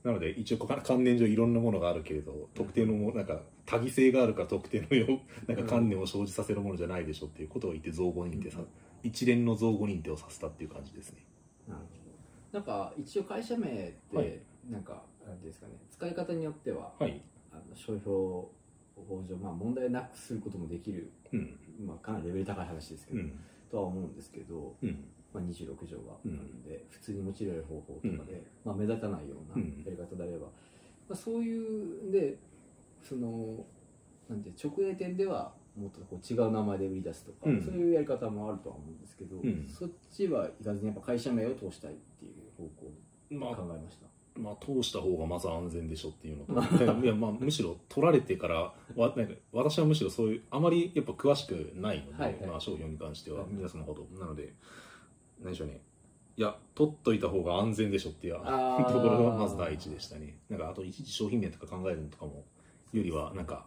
[0.04, 8.58] なので一応こ関連上いろんなものがあるけれど特定のもなんか多義性があるか特定のよなんか観念を生じさせるものじゃないでしょっていうことを言って造語認定さ
[9.02, 11.24] 一連の造語認定をさせたっていう感じですね。
[12.52, 14.38] なんか一応会社名って、はい。
[14.70, 15.72] なんかなんですかね。
[15.90, 17.20] 使い方によっては、はい。
[17.52, 18.48] あの商標法
[19.28, 21.58] 上まあ問題なくすることもできる、うん。
[21.84, 23.38] まあ、かなりレベル高い話ですけど、うん。
[23.70, 26.62] とは思うんですけど、うんまあ、26条があうんるん。
[26.62, 28.42] で、普通に用いられる方法とかで、うん。
[28.64, 29.82] まあ、目立たないようなうん。
[29.84, 30.50] やり方であれば、ま
[31.10, 32.38] あ、そういうんで
[33.02, 33.66] その
[34.30, 37.60] なんて直営店ではもっとこう違う名前で売り出すとか、うん。
[37.62, 39.66] そういうやり方もあるとは思うんですけど、うん。
[39.68, 42.90] そっちはいかずにやっぱ会社名を通したいっていう方向
[43.30, 44.06] にまあ考えました？
[44.36, 46.52] まあ、通した方がまず安全でしょっていうのと。
[47.02, 52.46] いや、まあ、むしろ取られてからわなんか私はむしろそういうあまりやっぱ詳しくないので、はいはい。
[52.48, 53.48] まあ、商標に関してははい。
[53.52, 54.52] 皆さんのことなので
[55.42, 55.80] 何でしょうね。
[56.36, 58.46] いや取っといた方が安全でしょっていうとこ
[59.08, 60.38] ろがまず第一でしたね。
[60.48, 62.44] なんかあといちいち商品名とか考えるのとかも
[62.92, 63.66] よりはなんか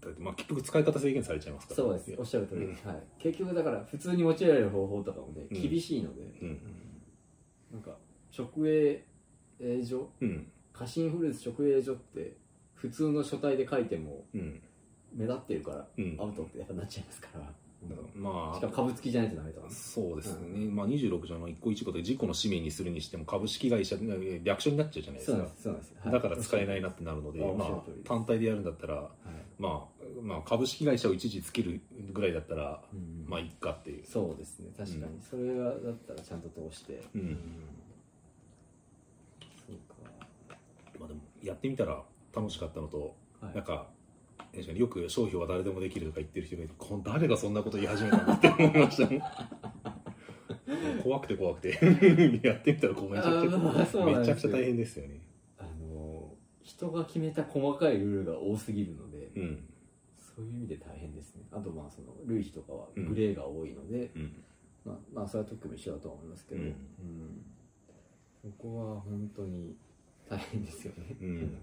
[0.00, 1.76] だってまあ結局使い方制限されちゃいますから。
[1.76, 2.14] そうです。
[2.18, 2.72] おっしゃる通り、うん。
[2.72, 5.62] はい、結局だから普通に用いられる方法とかもねうん。
[5.62, 6.60] 厳しいので、うん
[7.72, 7.96] なんか
[8.36, 9.04] 直営
[9.84, 10.10] 所？
[10.20, 10.46] うん。
[10.72, 12.36] 家臣フルーツ直営所って
[12.74, 14.60] 普通の書体で書いてもうん。
[15.14, 16.16] 目立ってるからうん。
[16.20, 17.40] アウトってやっぱなっちゃいますから、
[17.84, 18.56] だからまあ。
[18.56, 23.96] しかも株付きじゃないとダメとそうですね、まあ、26条の一個一個で自己の氏名にするにしても株式会社
[24.42, 25.48] 略称になっちゃうじゃないですか。
[25.62, 26.12] そうなんですはい。
[26.12, 29.08] だから使えないなってなるので、あまあ単体でやるんだったら、はい。
[29.58, 31.80] まあ、まあ株式会社を一時つける
[32.12, 33.26] ぐらいだったら、うん。
[33.28, 35.20] まあいっかっていう、そうですね確かに、うん。
[35.20, 37.02] それはだったらちゃんと通して。
[37.14, 37.38] うん。
[39.66, 40.56] そうか。
[40.98, 42.02] まあ、でもやってみたら
[42.34, 43.54] 楽しかったのと、はい。
[43.54, 43.88] なんか
[44.54, 49.22] 確かによく商標は誰でもできるとか言ってる人がいてこ誰がそんなこと言い始めたんだって思いましたね。
[51.02, 51.70] 怖くて怖くて。
[52.42, 55.20] やってみたらこうめちゃくちあーまあそうゃめちゃくちゃ大変ですよね。
[55.58, 59.64] あの一人が決めた細かいルールが多すぎるので、うん。
[60.18, 61.42] そういう意味で大変ですね。
[61.50, 64.32] あとまあその類比とかはグレーが多いので、うん。
[64.84, 66.68] まあ、まあそれは特に一緒だとは思いますけど、うん。
[66.68, 66.74] うん。
[68.42, 69.76] そこは本当に
[70.28, 71.58] 大変ですよね、うん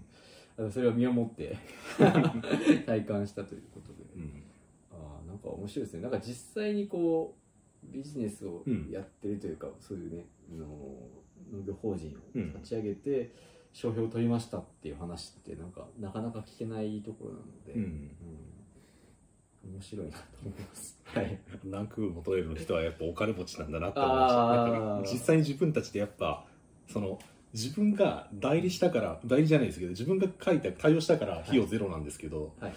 [0.70, 1.56] それを身をもって
[2.86, 4.42] 体感したということで、うん。
[4.90, 6.02] ああなんか面白いですね。
[6.02, 7.36] なんか実際にこ
[7.84, 8.90] うビジネスをうん。
[8.90, 10.66] やってるというか、そういうねあの
[11.52, 12.52] 農業法人をうん。
[12.54, 13.32] 立ち上げて
[13.72, 17.82] 商標を取りましたっていう話ってなんかなかなか聞けないところなので、うん。
[17.82, 19.72] うん。
[19.74, 20.98] 面白いなと思います。
[21.04, 21.38] はい。
[21.64, 24.46] ランクール元レルの人はやっぱお金持ちなんだなって思いました。
[24.46, 26.46] なんか実際に自分たちでやっぱ
[26.88, 27.18] その
[27.56, 32.76] 自分が代理したから代理じゃないですけど自分が書いた対応したから費用ゼロなんですけど、はいはいは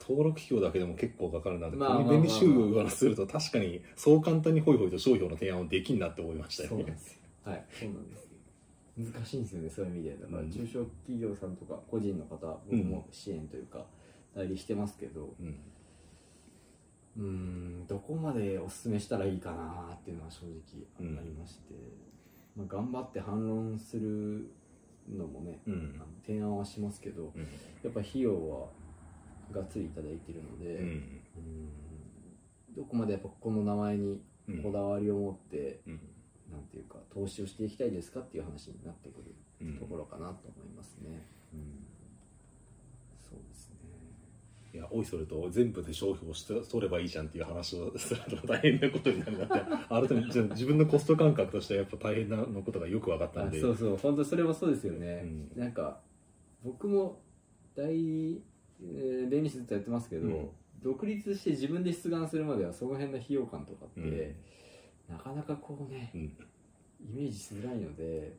[0.00, 6.76] 登録費用だけでも結構かかるなって、まあ便利収入からすると確かにそう簡単にホイホイと商標の提案をできんなって思いましたよね。
[6.76, 7.12] そうなんです。
[7.12, 7.18] よ。
[7.44, 8.28] はい、そうなんですよ。
[8.98, 10.16] 難しいんですよね、そういう意味で。
[10.16, 13.86] だか中小企業さんとか個人の方、僕も支援というか
[14.34, 15.56] 代理してますけど、うん。
[17.16, 21.74] うーん、どこまでお勧めしたらいいかなっていうのは正直ありまして、
[22.56, 24.50] まあ、頑張って反論する
[25.08, 25.94] のもね、うん。
[25.96, 27.42] あの提案はしますけど、うん。
[27.42, 27.46] や
[27.88, 28.68] っぱ費用は
[29.50, 30.86] がっつりいただいてるので、うん。
[30.86, 31.68] うーん
[32.76, 34.62] どこまでやっぱこの名前にうん。
[34.62, 36.00] こだわりを持って、うん。
[36.50, 39.78] なんていうか投資をしていきたいですかっていう話になってくるうん。
[39.78, 41.26] ところかなと思いますね。
[41.54, 41.86] うん、
[43.18, 43.71] そうですね。
[44.74, 50.08] いやおいそれと全部で商標をして取ればいいじゃんっていう話をすると大変なことになるなって。
[50.08, 53.58] 改めてじゃあ自分のコスト感覚としてはやっぱ大変なのことがよく分かったんで。
[53.58, 53.96] あそうそう。
[53.98, 55.22] 本当それもそうですよね。
[55.56, 55.60] うん。
[55.60, 56.00] なんか
[56.64, 57.20] 僕も
[57.76, 58.42] 代理、
[58.80, 60.48] えー弁理士ずっとやってますけど、うん。
[60.82, 64.02] 独立して自分で出願するまではその辺の費用感とかって、う
[65.12, 65.14] ん。
[65.14, 66.20] なかなかこうねうん。
[66.20, 68.36] イメージしづらいので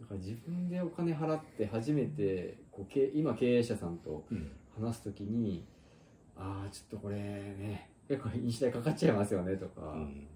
[0.00, 4.50] だから自分でお金払って初めてこう経今経営者さんとうん。
[4.80, 5.66] 話すときに
[6.36, 10.26] ああちょっとこれね結構印紙代かかっちゃいますよねとか、うん。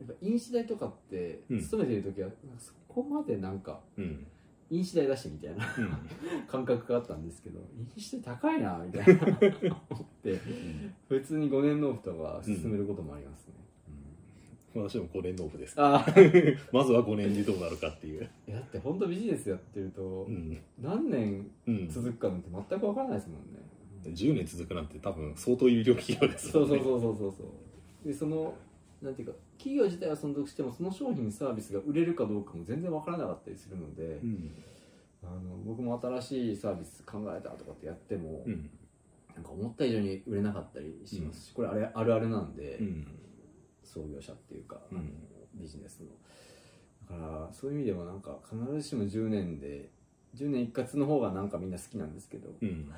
[0.00, 1.60] やっぱ印紙代とかってうん。
[1.60, 4.26] 勤めてる時はそこまでなんかうん。
[4.70, 5.96] 印紙代出してみたいなうん。
[6.48, 7.60] 感覚があったんですけど
[7.94, 9.22] 印紙代高いなみたいな
[9.90, 10.40] 思って
[11.08, 13.54] 普通に5年納付とか進めることもありますね、
[14.74, 15.76] 私も5年納付です
[16.72, 20.58] まずは5年でどうなるかっていう、だって本当ビジネスやってるとうん。
[20.80, 23.58] 何年うん、続くかなんて全く分からないですもんね、
[24.04, 28.08] 10年続くなんて多分相当有料企業ですそうんそうそうそうそうそう。
[28.08, 28.54] でその
[29.00, 34.50] なんていうか企業自体は存続してもその商品サービスが売れるかどうかも全然分からなかったりするので、うん。
[35.24, 38.70] あの僕も新しいサービス考えたとかってやっても、うん。
[39.34, 43.06] なんか思った以上に売れなかったりしますし、これあれあるあるなんで、うん
[43.84, 44.98] 創業者っていうか、うん。
[44.98, 45.08] あの
[45.54, 46.06] ビジネスの。
[47.10, 49.90] だからそういう意味でもなんか必ずしも10年で
[50.34, 52.90] 10年一括の方がなんかみんな好きなんですけど、うん。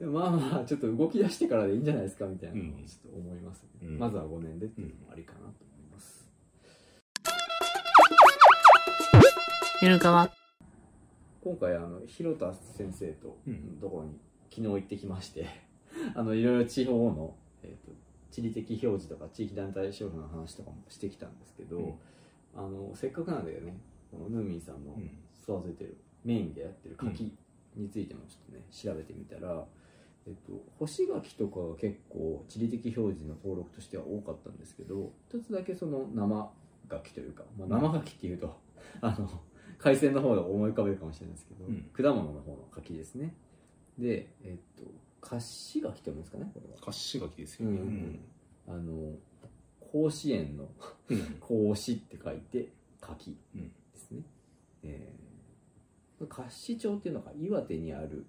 [0.12, 3.98] まあまあちょっと動き出してからでいいんじゃないですかみたいなちょっと思いますね、うん。
[3.98, 6.30] まずは5年でっていうのもありかなと思います、
[9.82, 10.30] ゆるかわ
[11.42, 13.78] 今回あの広田先生とうん。
[13.80, 14.18] ところに
[14.50, 15.46] 昨日行ってきまして
[16.14, 17.92] あのいろいろ地方の、えー、と
[18.30, 21.94] 地理的表示とか地域団体商標の話とかもしてきたんですけど、うん。
[22.56, 23.78] あのせっかくなんでね
[24.10, 25.10] このヌーミンさんのうん。
[25.42, 27.32] 育ててる、メインでやってる柿
[27.76, 29.64] についてもちょっとね調べてみたら、
[30.26, 36.50] えっと、干し柿とかが結構地理的表示の登録としては多かったんですけど一つだけその生
[36.88, 38.56] 柿というか、まあ、生柿っていうと、
[39.00, 39.28] あの
[39.78, 41.82] 海鮮の方が思い浮かべるかもしれないですけど、うん。
[41.92, 43.34] 果物の方の柿ですね。
[43.98, 44.90] でえっと
[45.20, 46.80] カシ柿って読むんですかねこれは。
[46.80, 47.78] カッシガキですよね。
[47.78, 48.20] うん。
[48.68, 49.14] あの
[49.92, 50.68] 甲子園の
[51.08, 51.36] うん。
[51.40, 52.68] 甲子って書いて
[53.00, 53.68] 柿うん。
[53.68, 54.22] ですね、
[54.82, 58.26] えー甲子町っていうのが岩手にある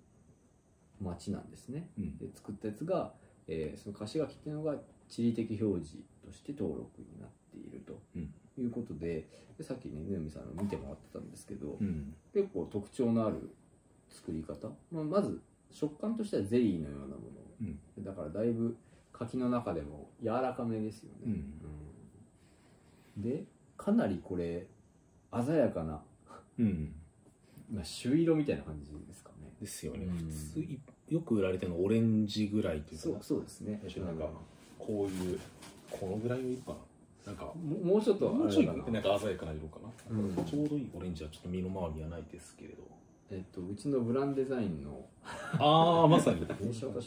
[1.01, 1.89] 町なんですね。
[1.97, 2.17] うん。
[2.17, 3.13] で作ったやつが、
[3.47, 4.75] えーその菓子柿っていうのが
[5.09, 8.33] 地理的表示として登録になっているとうん。
[8.57, 9.27] いうことで
[9.57, 12.13] でさっきねぬみさんの見てもらってたんですけど、うん。
[12.33, 13.49] 結構特徴のある
[14.09, 17.13] 作り方、まあ、まず食感としてはゼリーのようなも
[17.99, 18.77] の、だからだいぶ
[19.11, 21.53] 柿の中でも柔らかめですよね、うん。
[23.17, 23.21] うん。
[23.21, 23.45] で
[23.77, 24.67] かなりこれ
[25.45, 26.01] 鮮やかな、
[26.59, 26.93] うん。
[27.71, 29.51] まあ、朱色みたいな感じですかね。
[29.61, 30.05] ですよね。
[30.05, 30.17] うん。
[30.17, 30.79] 普通い
[31.09, 33.81] よく売られてるのオレンジぐらいというかそうそうですね。
[33.97, 34.29] なんか
[34.79, 35.39] こういう
[35.89, 36.77] このぐらいの色かな
[37.27, 40.35] なんかももうちょっともうちょいななんか鮮やかな色かな、うん。
[40.45, 42.83] ちょうどいいオレンジはちょっと身の回りにはないですけれど
[43.31, 45.05] えっとうちのブランデザインの
[45.57, 46.39] ああまさに。
[46.39, 46.97] いませんら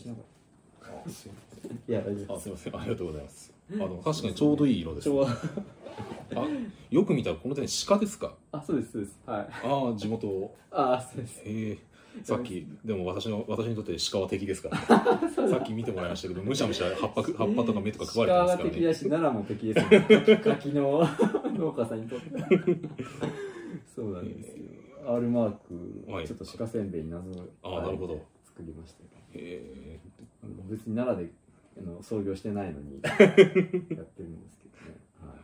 [1.88, 2.76] いや大丈夫あすいません。
[2.76, 3.52] ありがとうございます。
[3.72, 6.40] あの確かにちょうどいい色ですちょうど。
[6.42, 6.46] あ
[6.90, 8.34] よく見たらこの点鹿ですか？
[8.52, 9.18] あそうですそうです。
[9.26, 9.46] はい。
[9.64, 11.42] ああ地元あそうです。
[11.44, 11.78] ええ
[12.22, 18.70] さっきでも私の私にとって鹿は敵ですから、 ね、さっき見てもらいましたけどむしゃむしゃ葉っぱ 葉っぱとか芽とか食われてますからね。
[18.70, 20.36] 敵だし奈良も敵ですよね。
[20.44, 21.04] 柿の
[21.56, 22.26] 農家さんにとって
[23.96, 24.62] そうなんですよ
[25.06, 26.26] R マーク、はい。
[26.26, 28.20] ちょっと鹿せんべいに謎をあなるほど。
[28.44, 29.98] 作りましたよへ
[30.42, 31.32] あの別に奈良で
[31.78, 35.38] あの創業してないのに やってるんですけどね、はい。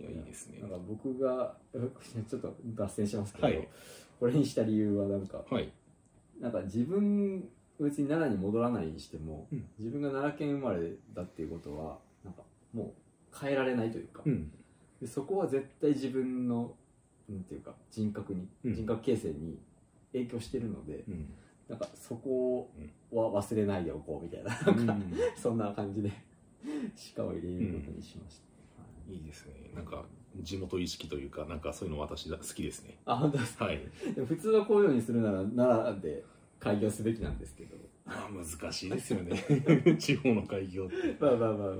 [0.00, 0.58] えいやいいですね。
[0.60, 3.68] なんか僕が ちょっと脱線しますけど、はい。
[4.18, 5.70] これにした理由はなんかはい。
[6.40, 9.64] なんか自分別に奈良に戻らないにしても、うん。
[9.78, 12.94] 自分が奈良県生まれだっていうことはなんかも
[13.32, 14.50] う変えられないというか、うん。
[15.00, 16.74] でそこは絶対自分の
[17.30, 18.74] なんていうか人格に、うん。
[18.74, 19.58] 人格形成に
[20.12, 21.28] 影響してるので、うん。
[21.68, 22.70] なんかそこ
[23.12, 25.14] は忘れないでおこうみたいな、うん。
[25.36, 26.10] そんな感じで
[27.16, 28.40] 鹿を入れることにしまし
[28.76, 29.70] た、はいいいですね。
[29.74, 30.04] なんか
[30.42, 32.98] 地元意識というかなんかそういうの私だ好きですね。
[33.04, 33.64] あ本当ですか？
[33.66, 33.80] はい。
[34.14, 36.24] でも普通はこういうようにするなら奈良で
[36.58, 37.76] 開業すべきなんですけど。
[38.06, 39.36] まあ難しいですよね。
[39.98, 41.16] 地方の開業って。
[41.20, 41.76] まあまあまあまあはい。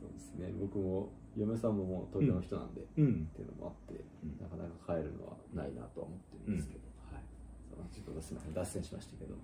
[0.00, 0.52] そうですね。
[0.58, 3.28] 僕も嫁さんももう東京の人なんで、うん。
[3.32, 4.36] っていうのもあって、うん。
[4.36, 7.24] なかなか帰るのはないなとは思ってるんですけど、はい、
[7.64, 9.34] そのちょっとすみません脱線しましたけど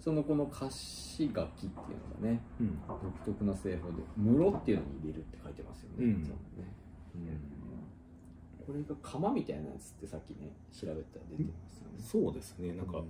[0.00, 2.80] そのこの貸し書きっていうのがねうん。
[2.88, 6.22] 独特な製法で「室」っていうのに入れるって書いてますよね,、うん。
[6.22, 6.30] ね。
[7.14, 11.98] うん、これが釜みたいなやつってさっきね調べたら出てますよね。
[12.00, 12.72] そうですね。
[12.72, 13.06] なんか、うん。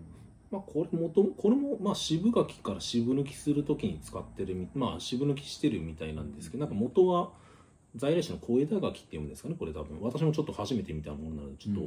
[0.50, 7.32] まあ、これもともこれもまあ渋柿から渋抜きするときに使ってるみまあ渋抜きしてるみたいなんですけどなんか元は
[7.96, 9.56] 在来種の小枝柿っていうんですかね？
[9.58, 10.00] これ多分。
[10.00, 11.80] 私もちょっと初めて見たものなのでちょっと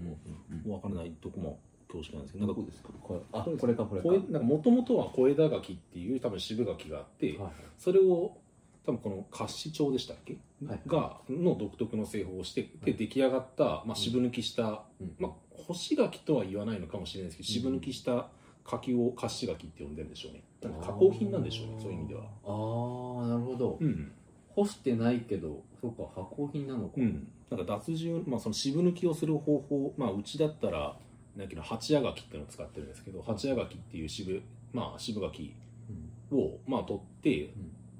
[0.70, 2.90] 分からないとこも恐縮なんですけどなんかですか。
[3.02, 4.08] これあこれかこれか。
[4.32, 8.38] なんか元々は小枝柿っていう多分渋柿があって、はいそれを
[8.86, 15.32] 多分この褐子町でしたっけ、はいがの独特の製法をしてで出来上がった、まあ、渋抜きした、うんまあ、
[15.68, 18.30] 干し柿とは言わないのかもしれないですけど、渋抜きした
[18.64, 20.44] 柿を褐子柿って呼んでるんでしょうね。
[20.82, 22.22] 加工品なんでしょうねそういう意味では。
[22.22, 22.26] あ
[23.26, 24.12] あなるほど、うん、
[24.48, 30.96] 干してないけどそうか加工品なのか、うん、なんか脱汁、まあ、その渋抜きをする方法、まあ、うちだったら
[31.36, 34.42] なんか八夜柿っていうのを使ってるんですけど八夜柿っていう渋,、
[34.74, 35.54] まあ、渋柿
[36.32, 36.40] うん。
[36.40, 37.54] を、まあ、取って、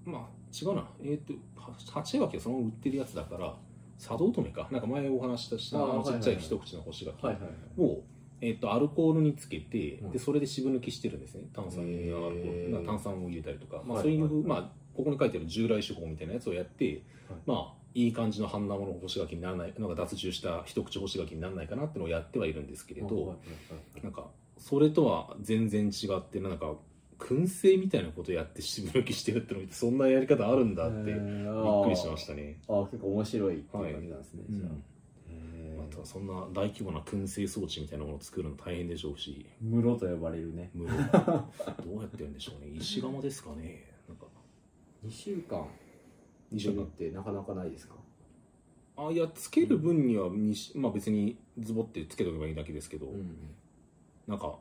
[0.06, 0.88] まあ違うな。
[1.04, 3.54] えっ、とは八夜柿はそのまま売ってるやつだから
[4.00, 4.68] 茶道止めか。
[4.72, 7.26] なんか前お話ししたああーのちっちゃい一口の干し柿。
[7.26, 7.82] はいはいはい。
[7.82, 8.02] を、
[8.42, 10.12] えっとアルコールにつけて、うん。
[10.12, 11.44] でそれで渋抜きしてるんですね。
[11.54, 11.86] 炭酸
[12.86, 17.04] 炭酸を入れたりとか、まあ、はいそういう、はいまあ、ここに書いてある従来手法みたいなやつをやって、
[17.46, 23.34] まあいい感じの半生の干し柿にならないなんか脱汁した一口干し柿にならないかなっていうのをやってはいるんですけれど、はいはいは
[24.00, 24.28] いなんか
[24.60, 26.74] それとは全然違ってなんか
[27.20, 31.16] 燻製みたいなことやって渋抜きしてるってのを見てそんなやり方あるんだってびっ
[31.84, 32.60] くりしましたね。
[32.68, 32.76] あー。
[32.82, 34.72] あー結構面白いっていう感じなんですね、うんじゃあ。
[35.30, 35.98] へー。
[35.98, 39.46] またそんな大規模な燻製装置みたいなものを作るの大変でしょうし。
[39.62, 40.70] 室と呼ばれるね。
[40.74, 42.72] 無料どうやってるんでしょうね。
[42.76, 43.97] 石窯ですかね
[45.08, 45.66] 2週間
[46.52, 47.96] 二週間ってなかなかないですか？
[48.98, 53.38] あいやつける分にはにし、まあ、別にズボってつけとけばいいだけですけど、うん
[54.28, 54.58] なんか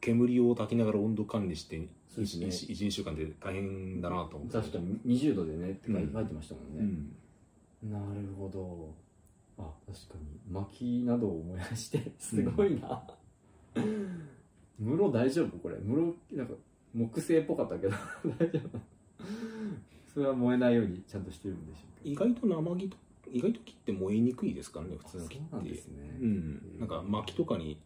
[0.00, 2.46] 煙を焚きながら温度管理してそうですね。
[2.46, 4.52] 12週間で大変だなと思って。
[4.58, 4.98] 確かに。
[5.06, 7.90] 20度でねって書いてましたもんうね、ん。
[7.90, 8.92] なるほど。
[9.58, 10.38] あ確かに。
[10.52, 13.02] 薪などを燃やしてすごいな、
[14.78, 15.58] 室大丈夫？
[15.58, 15.76] これ。
[15.78, 16.54] 室なんか
[16.92, 17.94] 木製っぽかったけど。
[18.38, 18.80] 大丈夫？
[20.12, 22.96] それは燃えないようにちゃんとしてるんでしょうけ意外と生木と
[23.30, 26.16] 意外と木って燃えにくいですからね普通の木そうなんってですね。
[26.20, 26.78] うん。
[26.78, 27.80] なんか薪とかに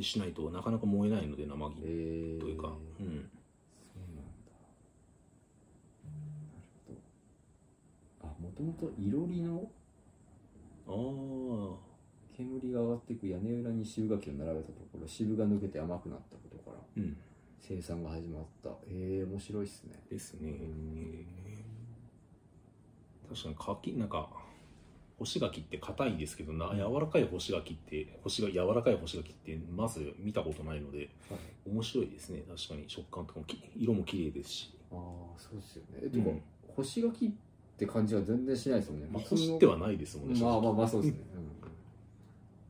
[0.00, 3.30] しないとなかなか燃えないので生木どえいうか、うん、そうなんだ。
[6.04, 6.98] なるほど。
[8.22, 9.70] あもともといろりの
[10.88, 11.86] ああ
[12.36, 16.82] 煙が上がっていく屋根裏に渋柿を並べたところ渋が抜けて甘くなったことから。
[16.96, 17.16] うん
[17.68, 18.70] 生産が始まった。
[18.88, 19.94] えー、面白いっすね。
[20.08, 21.26] ですね、ん
[23.28, 24.28] 確かに柿なんか
[25.18, 31.38] 干し柿って硬いですけどな柔らかい干し柿って干しが柔らかい干し柿ってまず見たことないのではい。
[31.68, 32.44] 面白いですね。
[32.46, 32.84] 確かに。
[32.86, 34.98] 食感とかもき色も綺麗ですし、ああ
[35.36, 36.02] そうですよね。
[36.04, 36.42] えてか、うん。
[36.76, 37.30] 干し柿っ
[37.76, 39.08] て感じは全然しないですもんね。
[39.10, 41.66] まあ、干してはないですもんねまあまあまあそうですね、うん、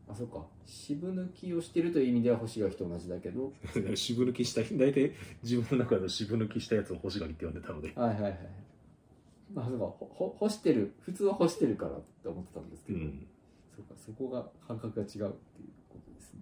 [0.08, 0.46] あそうか。
[0.64, 3.52] 渋抜きをしてるという意味では干し柿と同じだけど。
[3.96, 7.92] 渋抜きした 大体自分の中で渋抜きしたやつを干し柿って呼んでたので。
[7.94, 8.38] はいはいはい。
[9.52, 9.84] まあそうか。
[9.86, 10.92] ほほ干してる。
[11.00, 13.26] 普通は干してるからって思ってたんですけど、うん。
[13.74, 13.94] そうか。
[13.96, 15.32] そこが感覚が違うっていう
[15.88, 16.40] ことですね。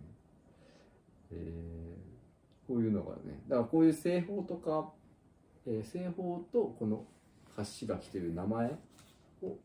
[1.31, 2.05] えー
[2.67, 3.43] こういうのがね。
[3.47, 4.91] だからこういう製法とか、
[5.67, 7.07] えー製法とこの
[7.55, 8.79] 発し柿という名前
[9.43, 9.59] を、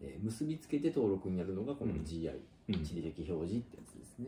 [0.00, 2.00] えー結びつけて登録になるのがこのうん。
[2.00, 4.26] GI、うん地理的表示ってやつですね。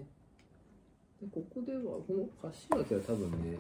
[1.23, 3.59] でここではこの柏崎は多分ね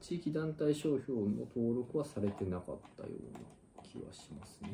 [0.00, 3.40] 地域団体商標の登録はされてなかったような
[3.82, 4.68] 気はしますね、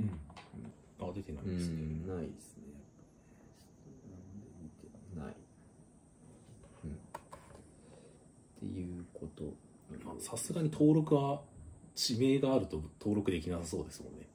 [1.00, 2.64] あ出てないうんですね、ないですね。
[4.10, 5.36] なんで見てない、
[6.84, 6.94] うん、っ
[8.58, 9.44] ていうこと。
[10.06, 11.40] あさすがに登録は
[11.94, 14.28] 地名があると登録できなさそうですもんね。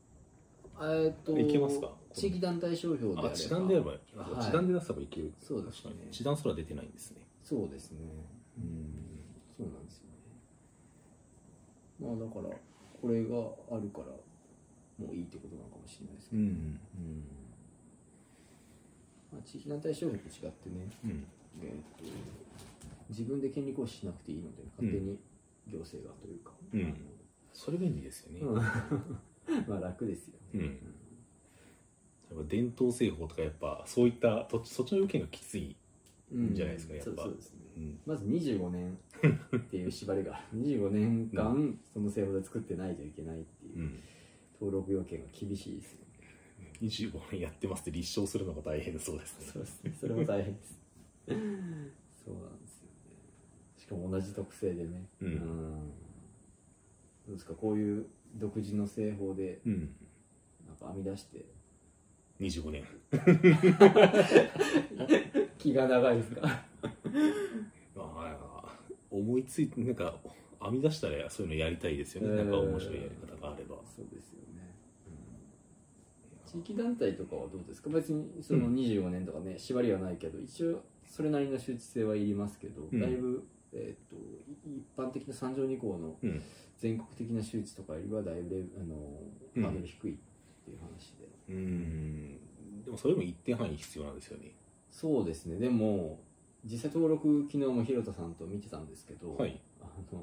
[0.77, 1.91] えーっといけますか？
[2.15, 3.97] 地域団体商標であれあば地団であれば、は
[4.39, 4.45] い。
[4.45, 5.33] 地団で出せばいける。
[5.39, 5.91] そうですね。
[6.11, 7.21] 地団すら出てないんですね。
[7.43, 7.99] そうですね。
[8.57, 8.93] うん。
[9.57, 10.15] そうなんですよね。
[11.99, 12.55] まあだから
[13.01, 13.35] これが
[13.75, 14.15] あるから
[14.97, 16.79] もういいってことなのかもしれないですけど、んうん
[19.33, 21.27] まあ、地域団体商標と違ってね、うん。
[21.61, 22.05] えーっと
[23.07, 25.19] 自分で権利行使しなくていいので勝手に
[25.67, 26.95] 行政がというか、うん。
[27.53, 28.41] それ便利ですよね、
[29.67, 30.79] まあ楽ですよね、うん
[32.35, 35.75] やっぱ伝統製法とかやっぱそういったとそっちの要件がきつい、
[36.31, 37.05] うんじゃないですかやっぱ。
[37.05, 37.59] そうそうですね。
[37.77, 37.99] うん。
[38.05, 38.97] まず25年
[39.55, 40.33] っていう縛りが。
[40.33, 43.99] ある25年間その製法で作ってないといけないっていう、うん、
[44.59, 46.05] 登録要件が厳しいですよね。
[46.81, 49.45] 25年やってますって立証するのが大変そうですね。
[49.53, 49.93] そうですね。
[49.99, 50.79] それも大変です。
[51.27, 52.95] そうなんですよね。
[53.77, 55.05] しかも同じ特性でね。
[55.21, 55.39] うん。
[57.27, 58.05] どうですかこういう
[58.35, 59.95] 独自の製法でうん。
[60.67, 61.45] なんか編み出して
[62.39, 62.83] 25年。
[65.57, 66.41] 気が長いですか？
[67.95, 68.77] まあ
[69.09, 70.15] 思いついてなんか
[70.61, 73.75] 編み出したらそういうのやりたいですよね、えーなんか面白いやり方があれば。
[73.85, 74.75] そうですよね、
[76.45, 77.89] 地域団体とかはどうですか？
[77.89, 82.99] 別にその25年とかね、縛りはないけど一応それなりの周知性はいりますけど、うん。
[82.99, 84.15] だいぶ、えー、と
[84.69, 86.41] い一般的な三条二項のうん。
[86.77, 89.21] 全国的な周知とかよりはだいぶあの
[89.55, 89.63] うん。
[89.63, 90.17] ハードル低い
[90.65, 92.39] っていう話で、うん。
[92.83, 94.51] でもそれも一定範囲必要なんですよね。
[94.89, 95.57] そうですね。
[95.57, 96.19] でも
[96.63, 99.61] 実際登録昨日も広田さんと見てたんですけど、はい。
[99.81, 100.21] あの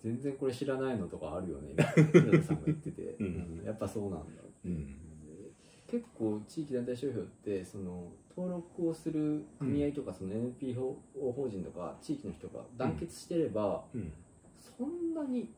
[0.00, 1.74] 全然これ知らないのとかあるよね。
[2.12, 3.58] 広田さんが言ってて、うん。
[3.58, 3.64] うん。
[3.64, 4.86] やっぱそうなんだって、うん。
[5.26, 5.50] で
[5.88, 10.96] 結構地域団体商標ってその登録をする組合とかその NPO
[11.34, 14.12] 法人とか地域の人が団結してれば、うん。
[14.60, 15.48] そんなに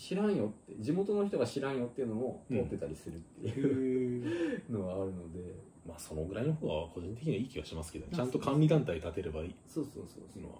[0.00, 5.70] 知らんよって地元の人が知らんよっていうのも通ってたりするっていう、のがあるので。
[5.86, 8.12] まあそのぐらいの方が個人的にはいい気がしますけどね。
[8.12, 9.54] まあちゃんと管理団体立てればいい。
[9.66, 10.42] そうそうそうそう。
[10.42, 10.56] のは。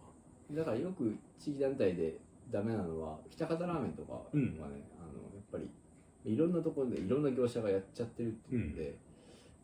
[0.52, 2.18] だからよく地域団体で
[2.50, 4.40] ダメなのは北方ラーメンとかはね、うん。
[4.40, 4.70] あのや
[5.40, 5.70] っぱり
[6.24, 8.96] いろんなところでいろんな業者がやっちゃってるっていうので、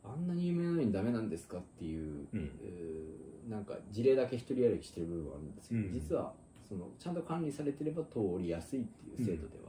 [0.05, 2.51] あんなに有名なのにダメなんですかっていう、うん。
[2.63, 5.93] えーなんか事例だけ一人歩きしてる部分はあるんですけど、うん。
[5.93, 6.33] 実は
[6.69, 9.66] そのちゃんと管理されてれば通りやすいっていう制度では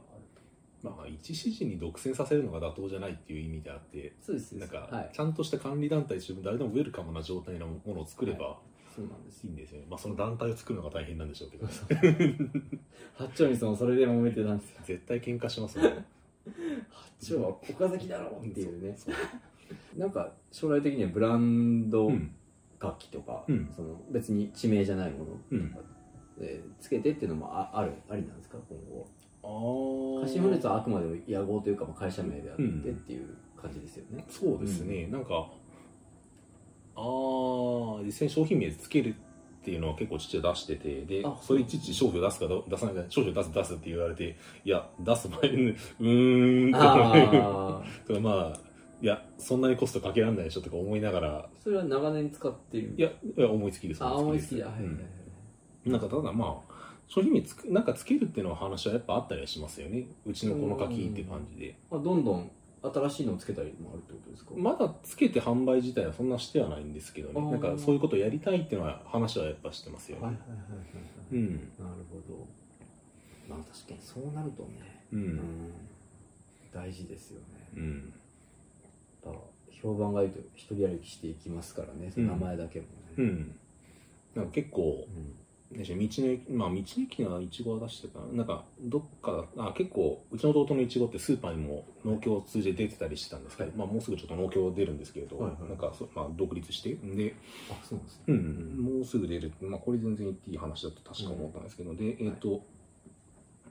[0.82, 5.10] まあ一指示に独占させるのが妥当じゃないっていう意味であってそうですなんかはい。
[5.12, 8.58] ちゃんとした管理団体自分誰でもウェルカムな状態のものを作れば
[8.94, 9.44] そうなんです。
[9.44, 9.86] よいいんですよね。
[9.88, 11.66] まあその団体を作るのが大変なんでしょうけど。
[13.14, 14.80] 八丁味噌もそれで揉めてたんですよ。
[14.84, 15.88] 絶対喧嘩しますもん
[17.20, 18.96] 八丁は岡崎だろうっていうね。
[19.96, 22.34] なんか将来的にはブランドうん。
[22.80, 23.68] 楽器とか、うん。
[23.74, 25.76] その別に地名じゃないもの、うん。
[26.40, 35.48] えーつけてっていうのもああるありなんですか今後ああカシフルーツはあくまでも屋号というかまあ会社名であってうんっていう感じですよね、そうですね、なんか
[36.94, 39.14] ああ実際に商品名つける
[39.60, 46.84] っていうのは結構父は出しててであそれいちいち商標出すかど出さないか商標出す出すって言われていや出す前にうーんとか。
[46.84, 48.68] ああ とかまあ
[49.00, 51.48] いやそんなにコストかけられないでしょとか思いながら。
[51.60, 52.94] それは長年使ってる。
[52.96, 54.66] いやいや思いつきですあ思いつきだ。
[54.66, 54.94] はいはいはい、
[55.86, 55.92] うん。
[55.92, 56.67] なんかただまあ
[57.08, 60.06] 商品名つくなんかつけるっていうのは話はやっぱあったりはしますよね。
[60.26, 61.74] うちのこの柿っていう感じで。
[61.90, 62.50] まあ、どんどん
[62.80, 64.52] 新しいのをつけたりもあるってことですか？
[64.54, 67.50] まだつけて販売自体はそんなしてはないんですけどね。
[67.50, 70.68] なんかそういうことをやりたいっていうのは話はやっぱしてますよね、はいはいはいはい。
[70.68, 70.80] は
[71.32, 71.54] い、うん。
[71.54, 72.46] なるほど。
[73.48, 75.02] まあ確かにそうなるとね。
[75.12, 75.40] うん。
[76.72, 77.44] 大事ですよね。
[77.76, 78.12] うん。
[79.24, 79.40] やっぱ
[79.82, 82.10] 評判がいいと一人歩きしていきますからね。
[82.12, 83.56] その名前だけもね、うん。
[84.36, 85.34] なんか結構うん
[85.70, 93.78] 道の駅まあ道の駅にはいちごは出してたかななんかどっかあ結構うちの弟のいちごってスーパーにも農協を通じて出てたりしてたんですけど、はい。
[93.78, 95.68] まあ、もうすぐちょっと農協出るんですけれど、はいはい。
[95.68, 97.34] なんかそ、まあ、独立してで
[97.70, 98.22] あそうですね。
[98.28, 102.62] うん、もうすぐ出る、まあ、これ全然言っていい話だと確か思ったんですけど、で、えっ、と、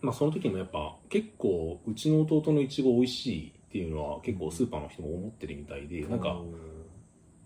[0.02, 6.40] まあ、その時もやっぱ結構うちの弟のいちご美味しいっていうのは結構スーパーの人も思ってるみたいで、なんか、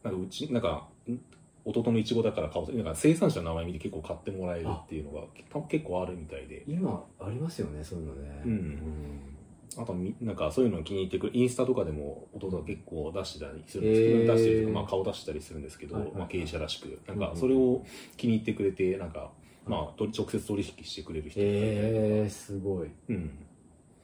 [0.03, 1.19] なんかうち、なんか、ん
[1.65, 2.73] 弟のいちごだから買おう。
[2.73, 5.21] なんか生産者の名前見て結構買ってもらえるっていうのが
[5.67, 8.41] 結構あるみたいで、今ありますよねそういうのね。
[8.45, 9.37] うん。
[9.77, 14.01] あとみなんかそういうのを気に入ってくるインスタとかでも弟が結構出してたりするんです。
[14.01, 16.99] けど、出してるとか、まあ、顔出したりするんですけど、はいはいまあ、経営者らしく。
[17.07, 17.83] なんかうんそれを
[18.17, 19.31] 気に入ってくれてなんか
[19.65, 22.89] まあ直接取引してくれる人えー、すごい。
[23.09, 23.31] うん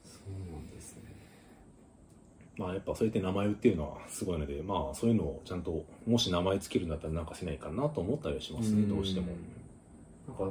[0.04, 1.02] そうなんですね
[2.58, 8.82] まあやっぱそうやって名前売っていうのはすごいのでまあそういうのをちゃんともし名前つけるんだったらなんかしないかなと思ったりはしますね。
[8.86, 9.28] どうしても。
[10.26, 10.50] なんか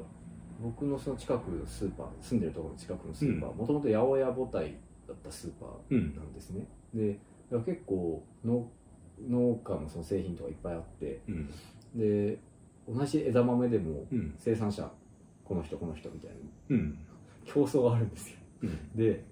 [0.60, 4.76] 僕のその近くのスーパー住んでるところの近くのスーパーもともと八百屋母体
[5.08, 6.16] だったスーパーうん。
[6.16, 7.18] なんですね、でい
[7.51, 8.72] や結構農
[9.30, 11.49] 農家のその製品とかいっぱいあってうん。
[11.93, 12.39] で
[12.88, 14.34] 同じ枝豆でもうん。
[14.38, 14.89] 生産者
[15.43, 16.36] この人この人みたいな
[16.70, 16.97] うん。
[17.45, 18.38] 競争があるんですよ。
[18.64, 18.95] うん。
[18.95, 19.26] で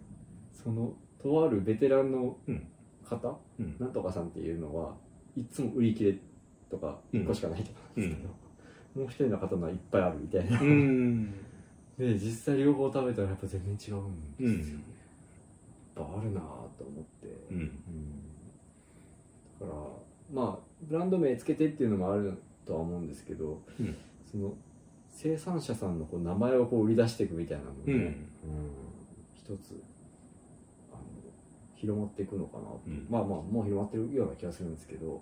[0.51, 0.93] その
[1.26, 2.67] とあるベテランのうん。
[3.03, 3.76] 方、うん。
[3.80, 4.93] なんとかさんっていうのは
[5.36, 6.17] いつも売り切れ
[6.69, 7.21] とかうん。
[7.21, 8.30] 1個しかないとかなんですけど、
[9.01, 11.34] もう一人の方のはいっぱいあるみたいな、うん。
[11.97, 13.99] で実際両方食べたらやっぱ全然違うんですよ、
[14.39, 14.53] うん。
[14.59, 14.78] や
[16.03, 16.43] っぱあるなぁ
[16.78, 17.57] と思って、うん。
[17.57, 17.69] うん。
[19.59, 19.71] だから
[20.32, 22.34] まあブランド名つけてっていうのもある
[22.65, 23.95] とは思うんですけど、うん。
[24.26, 24.53] その
[25.09, 27.99] 生産者さんのこう名前をこう売り出していくみたいなのもね、うん。
[27.99, 28.15] うん
[29.34, 29.82] 一つ
[31.76, 33.05] 広まっていくのかなと、うん。
[33.09, 35.21] まあまあもう広まってるような気がするんですけど。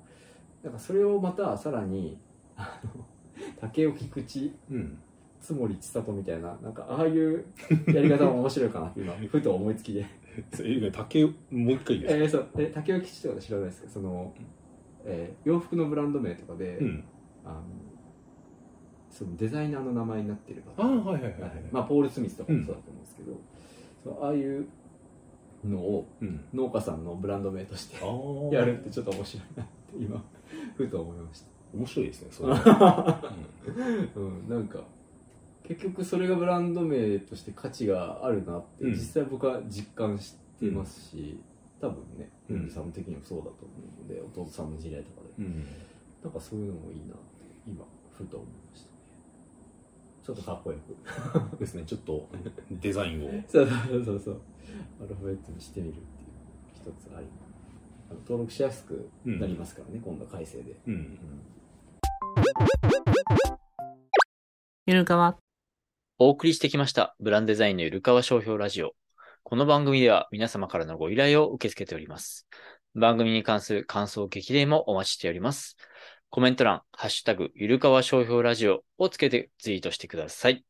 [0.64, 2.18] なんかそれをまたさらに
[2.56, 3.06] あの
[3.60, 4.97] 竹尾菊池うん。
[5.41, 7.43] 津森千里みたいななんかああいう
[7.88, 10.06] やり方も面白いかなって 今ふと思いつきで。
[10.62, 12.47] え竹もう一回いいですかえー、そう。
[12.64, 13.89] え竹尾吉とか知らないですか？
[13.89, 14.34] その、
[15.04, 17.04] えー洋服のブランド名とかで、うん。
[17.43, 17.62] あの
[19.10, 20.82] そのデザイナーの名前になってる方。
[20.82, 21.51] ああはいはいはいはい。
[21.74, 23.39] まあ、ポール・スミスとかもそうだと思うんですけど、
[24.04, 24.66] そうああいう
[25.66, 26.45] のをうん。
[26.53, 27.97] 農家さんのブランド名として
[28.51, 30.24] やるってちょっと面白いなって今
[30.76, 31.43] ふと思いまし
[31.74, 32.53] 面白いですねそれ。
[32.53, 33.22] は
[34.14, 34.84] た、うん、なんか
[35.64, 38.91] 結局それがブランド名として価値があるなってうん。
[38.91, 41.39] 実際僕は実感してますし、
[41.80, 42.55] 多分ねうん。
[42.64, 43.57] うんさん的にもそうだと思
[43.99, 45.66] うので弟さんの知り合いとかで、うん。
[46.24, 47.24] なんかそういうのもいいなって
[47.68, 48.88] 今ふと思いました。
[48.89, 48.93] ね
[50.24, 50.78] ちょっとかっこよ
[51.52, 52.30] く ですねちょっと
[52.72, 54.42] デザインをそうそうそうそう
[55.02, 57.28] アルファベットにしてみるっていう一つあり
[58.22, 61.20] 登録しやすくなりますからね、今度改正で、うん
[64.86, 65.38] ゆるかわ、
[66.20, 67.16] お送りしてきました。
[67.20, 68.92] ブランデザインのゆるかわ商標ラジオ。
[69.44, 72.48] この番組では皆様からのご依頼を受け付けております。
[72.94, 75.78] 番組に関する感想、激励もお待ちしております。
[76.34, 80.66] コメント欄、ハッシュタグ、ゆるかわ商標ラジオをつけてツイートしてください。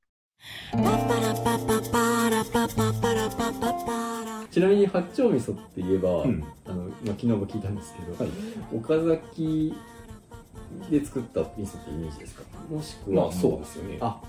[4.52, 8.34] ちなみに八丁味噌って言えば、うんあのまあ、昨日も聞いたんですけど、はい
[8.76, 9.74] 岡崎
[10.92, 14.22] で作った味噌ってイメージですかもしくはまあそうですよねあ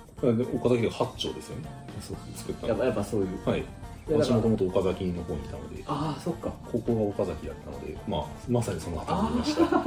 [0.55, 1.69] 岡崎が八丁ですよね
[2.01, 3.65] そう作ったやっぱやっぱそういうはい
[4.07, 6.51] 私もともと岡崎の方にいたのでああそっか。
[6.71, 9.85] ここが岡崎だったのでまあまさにその辺りにいました。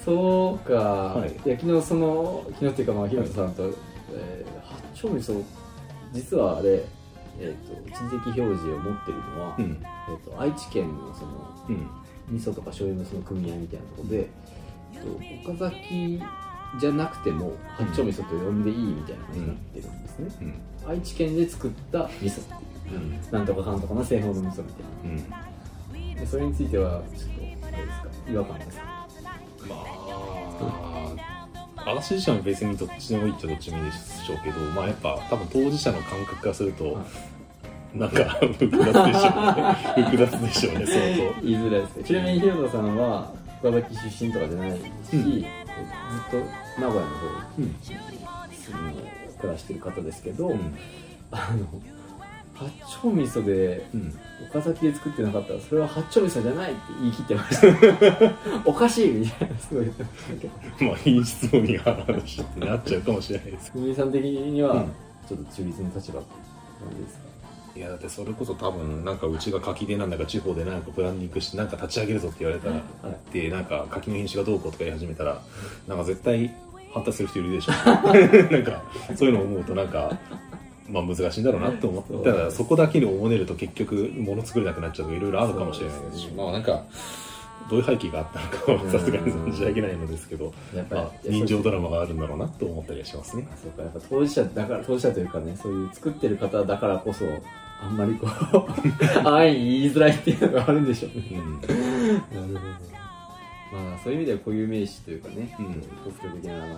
[0.04, 1.48] そうか、い。
[1.48, 3.64] い、や昨日その昨日っていうかまあひろとさんと、
[4.12, 4.52] えー
[4.94, 5.44] 八丁味噌
[6.12, 6.84] 実はあれ、
[7.40, 9.78] えー、と一時的表示を持ってるのは、うん。
[10.08, 11.88] えー、と愛知県のそのうん。
[12.28, 14.28] 味噌とか醤油のその組合みたいなところで、
[14.94, 16.22] えっと岡崎
[16.80, 20.90] じゃなくても八丁味噌と呼んでいいみたいな感じになってるんですね、うん。
[20.90, 22.54] 愛知県で作った味噌って
[22.94, 22.98] いう。
[22.98, 23.20] うん。
[23.30, 25.30] なんとかかんとかな製法の味噌みたいうん。
[25.30, 25.44] な
[26.20, 28.08] でそれについてはちょっとあれですか？
[28.30, 28.84] 違和感ですか？
[31.76, 37.04] まあ私自身は別にどっちでもいいっちゃどっちでもいいでしょうけどまあやっぱ多分当事者の感覚からすると、は
[37.92, 38.24] なんか
[38.58, 40.04] 複雑でしょうね。
[40.04, 40.96] 複雑でしょうね相
[41.42, 42.04] 言いづらいですね。
[42.04, 45.61] ちなみにひろとさんは岡崎出身とかじゃないし、うん
[46.30, 48.92] ずっと名古屋の方に当住む
[49.40, 50.76] 暮らしてる方ですけど、うん。
[51.30, 51.66] あの
[52.54, 52.70] 八
[53.02, 54.14] 丁味噌でうん。
[54.48, 58.32] 岡崎で作ってなかったらそれは八丁味噌じゃないって言い切ってました。
[58.64, 59.58] おかしいみたいな。
[59.58, 59.86] すごい
[60.80, 64.92] まあ品質のみが話ってなっちゃうかもしれないですふみ さん的にはうん。
[65.28, 66.28] ちょっと中立の立場って
[66.80, 67.21] 感じですか、
[67.74, 72.82] いやだってそれこそ多分なんかうちが柿でなんだか地方でなんかブランディングしてなんか立ち上げるぞって言われたら、はい
[73.32, 75.40] でなんか柿の品種がどうこうとか言い始めたら
[75.88, 76.54] なんか絶対
[76.92, 77.72] 反対する人いるでしょ。
[78.52, 78.82] なんか
[79.16, 80.18] そういうのを思うとなんか
[80.88, 86.28] まあ難しいんだろうなって思っただそこだけにおもねると結局物作れなくなっちゃうとかいろいろあるかもしれないですし。
[86.28, 86.84] まあなんか
[87.72, 93.48] どういう背景があったのかはさすがに存じ上げないのですけど、やっぱり、まあ、人情ドラマがあるんだろうなと思ったりはしますね。
[93.50, 97.24] あそうかやっぱ当事者だから当事者というかねそういう作ってる方だからこそ
[97.82, 98.30] あんまりこう
[99.26, 101.24] 安易に言いづらいっていうのがあるんでしょうね。
[101.30, 101.60] うん。
[101.62, 101.74] なる
[102.36, 102.60] ほど。
[103.72, 105.74] まあそういう意味では固有名詞というかね、うん。
[106.40, 106.76] 的な名前を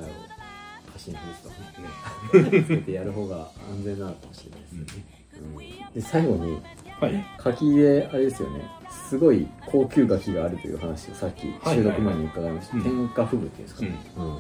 [0.91, 5.05] 歌詞にフリストねつけてやる方が安全なのかもしれないですね、
[5.41, 5.93] うん。
[5.93, 6.63] で最後に
[7.01, 7.27] はい。
[7.39, 8.61] 柿であれですよね
[9.09, 13.87] すごい高級柿があるという話をさっきはい収録前に伺いました、うん天下フグっていうんですか、
[14.17, 14.37] うん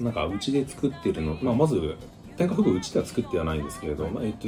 [0.00, 0.04] うん。
[0.04, 1.96] なんかうちで作ってるの、まあ、まず
[2.36, 4.46] 天下富うちでは作ってはないんですけれど、まあえっと、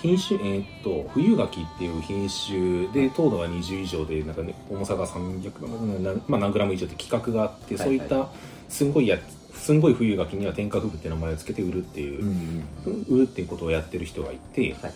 [0.00, 8.28] 品種、えっと冬柿っていう品種で糖度が20以上でなんか、ね、重さが300グラム、まあ、何グラム以上って規格があって、そういった
[8.68, 9.18] すんごいや
[9.52, 12.24] すんごい冬柿には天下富って名前を付けて売るっていう、
[13.08, 14.92] 売るっていうことをやってる人がいて、はい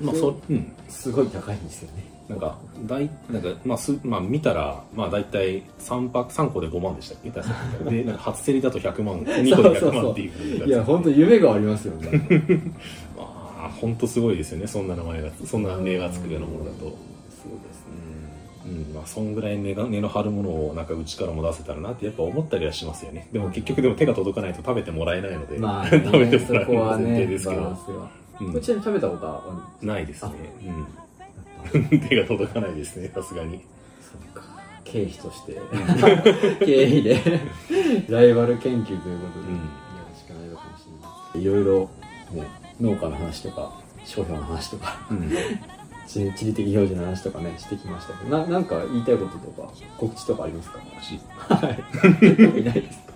[0.00, 2.14] まあそうん、すごい高いんですよね。
[2.28, 7.30] なんか、大、なんか、まあ、す、まあ、見たら、まあ、大体、3泊、3個で5万でしたっけ？
[7.30, 10.66] 確かで、なんか、初競りだと100万、 2個で100万っていう。
[10.66, 12.26] いや本当夢がありますよね。
[13.14, 13.22] ま
[13.66, 16.78] あ、本当すごいですよね、そんな名前が、そんな値がつくようなものだと。
[16.80, 16.96] そうで
[17.74, 18.78] すね。
[18.88, 23.28] うん、まあ、そんぐらい値が、値の張るものを、なんか、うちからも出せたらなって、やっぱ思ったりはしますよね。
[23.32, 28.52] でも、結局、でも手が届かないと食べてもらえないので、まあ、 食べてね、もらえるのが前そこはね提ですけどうん。
[28.52, 29.42] こちらに食べたことは
[29.82, 30.32] あないですね。
[31.72, 31.98] うん。
[32.08, 33.52] 手が届かないですね、さすがに。
[33.58, 33.60] る
[34.00, 34.48] そっか。
[34.84, 35.54] 経費として。
[36.64, 37.20] 経費で。
[38.08, 39.54] ライバル研究ということで、うん。
[39.56, 39.60] や
[40.10, 40.84] るしかないのかもし
[41.34, 41.42] れない。
[41.42, 41.90] いろいろ、
[42.32, 42.46] ね、
[42.80, 43.72] 農家の話とか
[44.04, 45.30] 商標の話とかうん。
[46.06, 48.38] 地地理的表示の話とかねしてきましたけど。
[48.38, 50.78] ななんか言いたいこととか告知とかありますか？
[51.00, 52.60] しはい。
[52.60, 53.14] いないですか？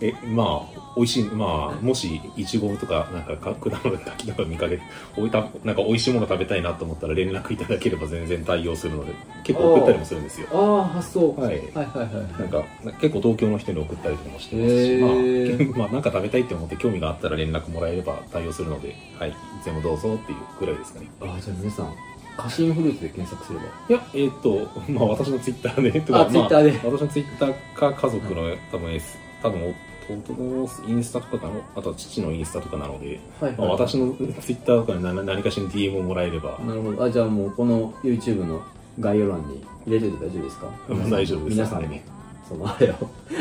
[0.00, 4.80] えまあ美味しいまあもしいちごとかなんかか果物柿とか見かけ
[5.16, 9.12] おいたなんか美味しいもの食べたいなと思ったら連絡いただければ全然対応するので
[9.44, 10.48] 結構送ったりもするんですよ。
[10.52, 11.56] ああ発想はい。
[11.56, 12.64] はいはいはいなんか
[13.00, 15.76] 結構東京の人に送ったりとかもしてますへし、ー。
[15.76, 19.30] まあ、 まあなんか食べたいって思って興味があったら連絡もらえれば対応するのではい。
[19.30, 21.06] いつでもどうぞっていうぐらいですかね。
[21.20, 21.94] ああじゃあ皆さん
[22.36, 23.64] カシンフルーツで検索すれば。
[23.88, 26.72] いやえーっとまあ私のツイッターでとあか Twitter で。
[26.72, 29.74] まあ、私のツイッターか家族の多分 S 多分
[30.14, 31.62] 弟のインスタとかの？
[31.76, 37.04] あとは父のインスタとかなのではいまあ、私のツイッターとかに何何かしら DM をもらえれば、なるほど。
[37.04, 38.62] あじゃあもうこの YouTube の
[39.00, 40.70] 概要欄に入れてて大丈夫ですか？
[40.88, 41.54] うん大丈夫です。
[41.54, 42.04] 皆さんね
[42.48, 42.94] そのあれを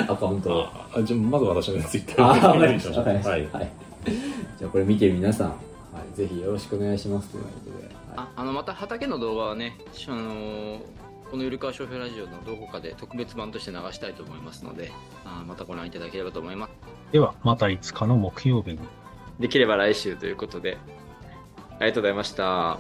[0.08, 0.64] アカウントを。
[0.66, 3.04] ああじゃあまず私のツイッタあーにしましょう。
[3.04, 3.32] たわかりました。
[3.32, 3.48] はい。
[3.48, 3.72] はい。
[4.60, 5.56] じゃあこれ見てる皆さん、は
[6.14, 7.96] い、ぜひよろしくお願いしますということで、はい。
[8.18, 10.80] ああのまた畑の動画はね、あのー
[11.30, 14.92] このゆるかわ商標ラジオのどこかで特別版として流したいと思いますので、
[15.26, 16.72] あまたご覧いただければと思います。
[17.12, 18.80] では、また5日の木曜日に。
[19.40, 20.78] できれば来週ということで、
[21.80, 22.80] ありがとうございました。